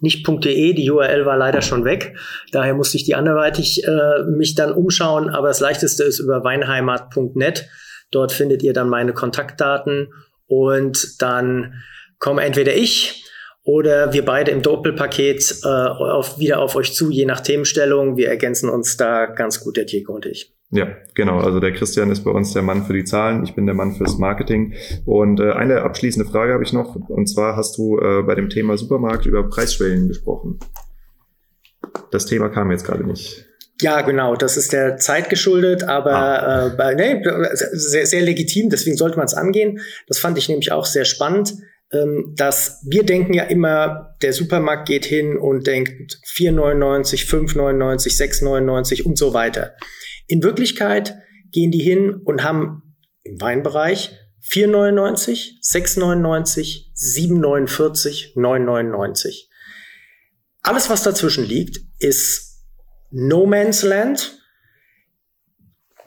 nicht 0.00 0.26
.de, 0.26 0.72
die 0.72 0.90
URL 0.90 1.26
war 1.26 1.36
leider 1.36 1.62
schon 1.62 1.84
weg. 1.84 2.16
Daher 2.52 2.74
musste 2.74 2.96
ich 2.96 3.04
die 3.04 3.14
anderweitig 3.14 3.84
äh, 3.84 4.22
mich 4.24 4.54
dann 4.54 4.72
umschauen, 4.72 5.30
aber 5.30 5.48
das 5.48 5.60
leichteste 5.60 6.04
ist 6.04 6.18
über 6.18 6.44
weinheimat.net. 6.44 7.68
Dort 8.10 8.32
findet 8.32 8.62
ihr 8.62 8.72
dann 8.72 8.88
meine 8.88 9.12
Kontaktdaten 9.12 10.12
und 10.46 11.20
dann 11.20 11.74
komme 12.18 12.44
entweder 12.44 12.74
ich 12.74 13.24
oder 13.62 14.12
wir 14.12 14.24
beide 14.24 14.52
im 14.52 14.62
Doppelpaket 14.62 15.56
äh, 15.64 15.68
auf, 15.68 16.38
wieder 16.38 16.60
auf 16.60 16.76
euch 16.76 16.94
zu, 16.94 17.10
je 17.10 17.26
nach 17.26 17.40
Themenstellung. 17.40 18.16
Wir 18.16 18.28
ergänzen 18.28 18.70
uns 18.70 18.96
da 18.96 19.26
ganz 19.26 19.60
gut, 19.60 19.76
der 19.76 19.84
Diego 19.84 20.14
und 20.14 20.24
ich. 20.24 20.55
Ja, 20.70 20.88
genau. 21.14 21.38
Also 21.38 21.60
der 21.60 21.72
Christian 21.72 22.10
ist 22.10 22.24
bei 22.24 22.30
uns 22.30 22.52
der 22.52 22.62
Mann 22.62 22.84
für 22.84 22.92
die 22.92 23.04
Zahlen, 23.04 23.44
ich 23.44 23.54
bin 23.54 23.66
der 23.66 23.74
Mann 23.74 23.92
fürs 23.92 24.18
Marketing. 24.18 24.74
Und 25.04 25.40
äh, 25.40 25.52
eine 25.52 25.82
abschließende 25.82 26.28
Frage 26.28 26.52
habe 26.52 26.64
ich 26.64 26.72
noch. 26.72 26.96
Und 26.96 27.28
zwar 27.28 27.56
hast 27.56 27.78
du 27.78 27.98
äh, 27.98 28.22
bei 28.22 28.34
dem 28.34 28.48
Thema 28.48 28.76
Supermarkt 28.76 29.26
über 29.26 29.48
Preisschwellen 29.48 30.08
gesprochen. 30.08 30.58
Das 32.10 32.26
Thema 32.26 32.48
kam 32.48 32.70
jetzt 32.70 32.84
gerade 32.84 33.04
nicht. 33.04 33.46
Ja, 33.80 34.00
genau. 34.00 34.34
Das 34.34 34.56
ist 34.56 34.72
der 34.72 34.96
Zeit 34.96 35.30
geschuldet, 35.30 35.84
aber 35.84 36.12
ah. 36.14 36.66
äh, 36.66 36.70
bei, 36.70 36.94
nee, 36.94 37.22
sehr, 37.72 38.06
sehr 38.06 38.22
legitim. 38.22 38.70
Deswegen 38.70 38.96
sollte 38.96 39.18
man 39.18 39.26
es 39.26 39.34
angehen. 39.34 39.80
Das 40.08 40.18
fand 40.18 40.36
ich 40.38 40.48
nämlich 40.48 40.72
auch 40.72 40.86
sehr 40.86 41.04
spannend 41.04 41.54
ähm, 41.92 42.34
dass 42.36 42.82
wir 42.84 43.04
denken 43.04 43.32
ja 43.32 43.44
immer, 43.44 44.16
der 44.22 44.32
Supermarkt 44.32 44.88
geht 44.88 45.04
hin 45.04 45.36
und 45.36 45.66
denkt 45.66 46.18
4,99, 46.34 47.28
5,99, 47.28 48.42
6,99 48.42 49.02
und 49.04 49.16
so 49.16 49.34
weiter. 49.34 49.74
In 50.26 50.42
Wirklichkeit 50.42 51.16
gehen 51.52 51.70
die 51.70 51.82
hin 51.82 52.14
und 52.24 52.42
haben 52.42 52.96
im 53.22 53.40
Weinbereich 53.40 54.12
4,99, 54.48 55.60
6,99, 55.62 56.94
7,49, 56.94 58.36
9,99. 58.36 59.48
Alles, 60.62 60.88
was 60.90 61.02
dazwischen 61.02 61.44
liegt, 61.44 61.78
ist 61.98 62.64
No 63.10 63.46
Man's 63.46 63.82
Land. 63.82 64.38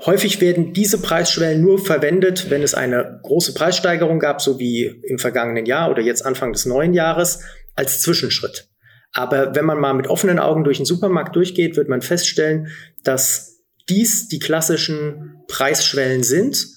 Häufig 0.06 0.40
werden 0.40 0.74
diese 0.74 1.02
Preisschwellen 1.02 1.62
nur 1.62 1.84
verwendet, 1.84 2.50
wenn 2.50 2.64
es 2.64 2.74
eine 2.74 3.20
große 3.24 3.54
Preissteigerung 3.54 4.20
gab, 4.20 4.42
so 4.42 4.60
wie 4.60 4.86
im 4.86 5.20
vergangenen 5.20 5.66
Jahr 5.66 5.92
oder 5.92 6.02
jetzt 6.02 6.26
Anfang 6.26 6.54
des 6.54 6.66
neuen 6.66 6.94
Jahres, 6.94 7.42
als 7.76 8.02
Zwischenschritt. 8.02 8.70
Aber 9.12 9.56
wenn 9.56 9.66
man 9.66 9.80
mal 9.80 9.94
mit 9.94 10.08
offenen 10.08 10.40
Augen 10.40 10.64
durch 10.64 10.78
den 10.78 10.86
Supermarkt 10.86 11.36
durchgeht, 11.36 11.76
wird 11.76 11.90
man 11.90 12.02
feststellen, 12.02 12.68
dass 13.04 13.59
dies 13.90 14.28
die 14.28 14.40
klassischen 14.40 15.44
Preisschwellen 15.48 16.24
sind. 16.24 16.68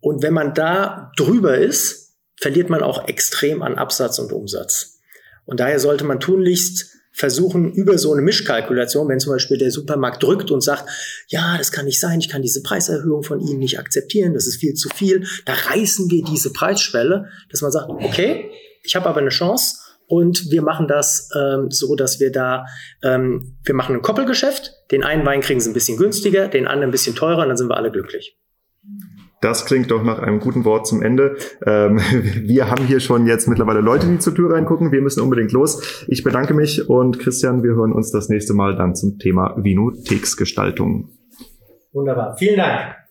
Und 0.00 0.22
wenn 0.22 0.34
man 0.34 0.54
da 0.54 1.12
drüber 1.16 1.58
ist, 1.58 2.16
verliert 2.36 2.70
man 2.70 2.82
auch 2.82 3.06
extrem 3.08 3.62
an 3.62 3.76
Absatz 3.76 4.18
und 4.18 4.32
Umsatz. 4.32 4.98
Und 5.44 5.60
daher 5.60 5.78
sollte 5.78 6.04
man 6.04 6.20
tunlichst 6.20 6.92
versuchen, 7.12 7.72
über 7.72 7.98
so 7.98 8.12
eine 8.12 8.22
Mischkalkulation, 8.22 9.08
wenn 9.08 9.20
zum 9.20 9.32
Beispiel 9.32 9.58
der 9.58 9.70
Supermarkt 9.70 10.22
drückt 10.22 10.50
und 10.50 10.62
sagt, 10.62 10.88
ja, 11.28 11.58
das 11.58 11.70
kann 11.70 11.84
nicht 11.84 12.00
sein, 12.00 12.20
ich 12.20 12.30
kann 12.30 12.40
diese 12.40 12.62
Preiserhöhung 12.62 13.22
von 13.22 13.40
Ihnen 13.40 13.58
nicht 13.58 13.78
akzeptieren, 13.78 14.32
das 14.32 14.46
ist 14.46 14.56
viel 14.56 14.74
zu 14.74 14.88
viel, 14.88 15.26
da 15.44 15.52
reißen 15.52 16.10
wir 16.10 16.24
diese 16.24 16.52
Preisschwelle, 16.52 17.28
dass 17.50 17.60
man 17.60 17.70
sagt, 17.70 17.90
okay, 17.90 18.50
ich 18.82 18.96
habe 18.96 19.08
aber 19.08 19.20
eine 19.20 19.28
Chance, 19.28 19.76
und 20.12 20.50
wir 20.50 20.60
machen 20.60 20.88
das 20.88 21.30
ähm, 21.34 21.70
so, 21.70 21.96
dass 21.96 22.20
wir 22.20 22.30
da, 22.30 22.66
ähm, 23.02 23.56
wir 23.64 23.74
machen 23.74 23.96
ein 23.96 24.02
Koppelgeschäft. 24.02 24.70
Den 24.90 25.04
einen 25.04 25.24
Wein 25.24 25.40
kriegen 25.40 25.58
sie 25.58 25.70
ein 25.70 25.72
bisschen 25.72 25.96
günstiger, 25.96 26.48
den 26.48 26.66
anderen 26.66 26.90
ein 26.90 26.92
bisschen 26.92 27.16
teurer 27.16 27.40
und 27.40 27.48
dann 27.48 27.56
sind 27.56 27.70
wir 27.70 27.78
alle 27.78 27.90
glücklich. 27.90 28.38
Das 29.40 29.64
klingt 29.64 29.90
doch 29.90 30.02
nach 30.02 30.18
einem 30.18 30.38
guten 30.38 30.66
Wort 30.66 30.86
zum 30.86 31.00
Ende. 31.00 31.38
Ähm, 31.64 31.98
wir 32.42 32.70
haben 32.70 32.84
hier 32.84 33.00
schon 33.00 33.26
jetzt 33.26 33.48
mittlerweile 33.48 33.80
Leute, 33.80 34.06
die 34.06 34.18
zur 34.18 34.34
Tür 34.34 34.52
reingucken. 34.52 34.92
Wir 34.92 35.00
müssen 35.00 35.22
unbedingt 35.22 35.52
los. 35.52 36.04
Ich 36.08 36.22
bedanke 36.22 36.52
mich 36.52 36.90
und 36.90 37.18
Christian, 37.18 37.62
wir 37.62 37.70
hören 37.70 37.92
uns 37.92 38.10
das 38.10 38.28
nächste 38.28 38.52
Mal 38.52 38.76
dann 38.76 38.94
zum 38.94 39.18
Thema 39.18 39.54
Vinotheksgestaltung. 39.56 41.08
Wunderbar. 41.94 42.36
Vielen 42.36 42.58
Dank. 42.58 43.01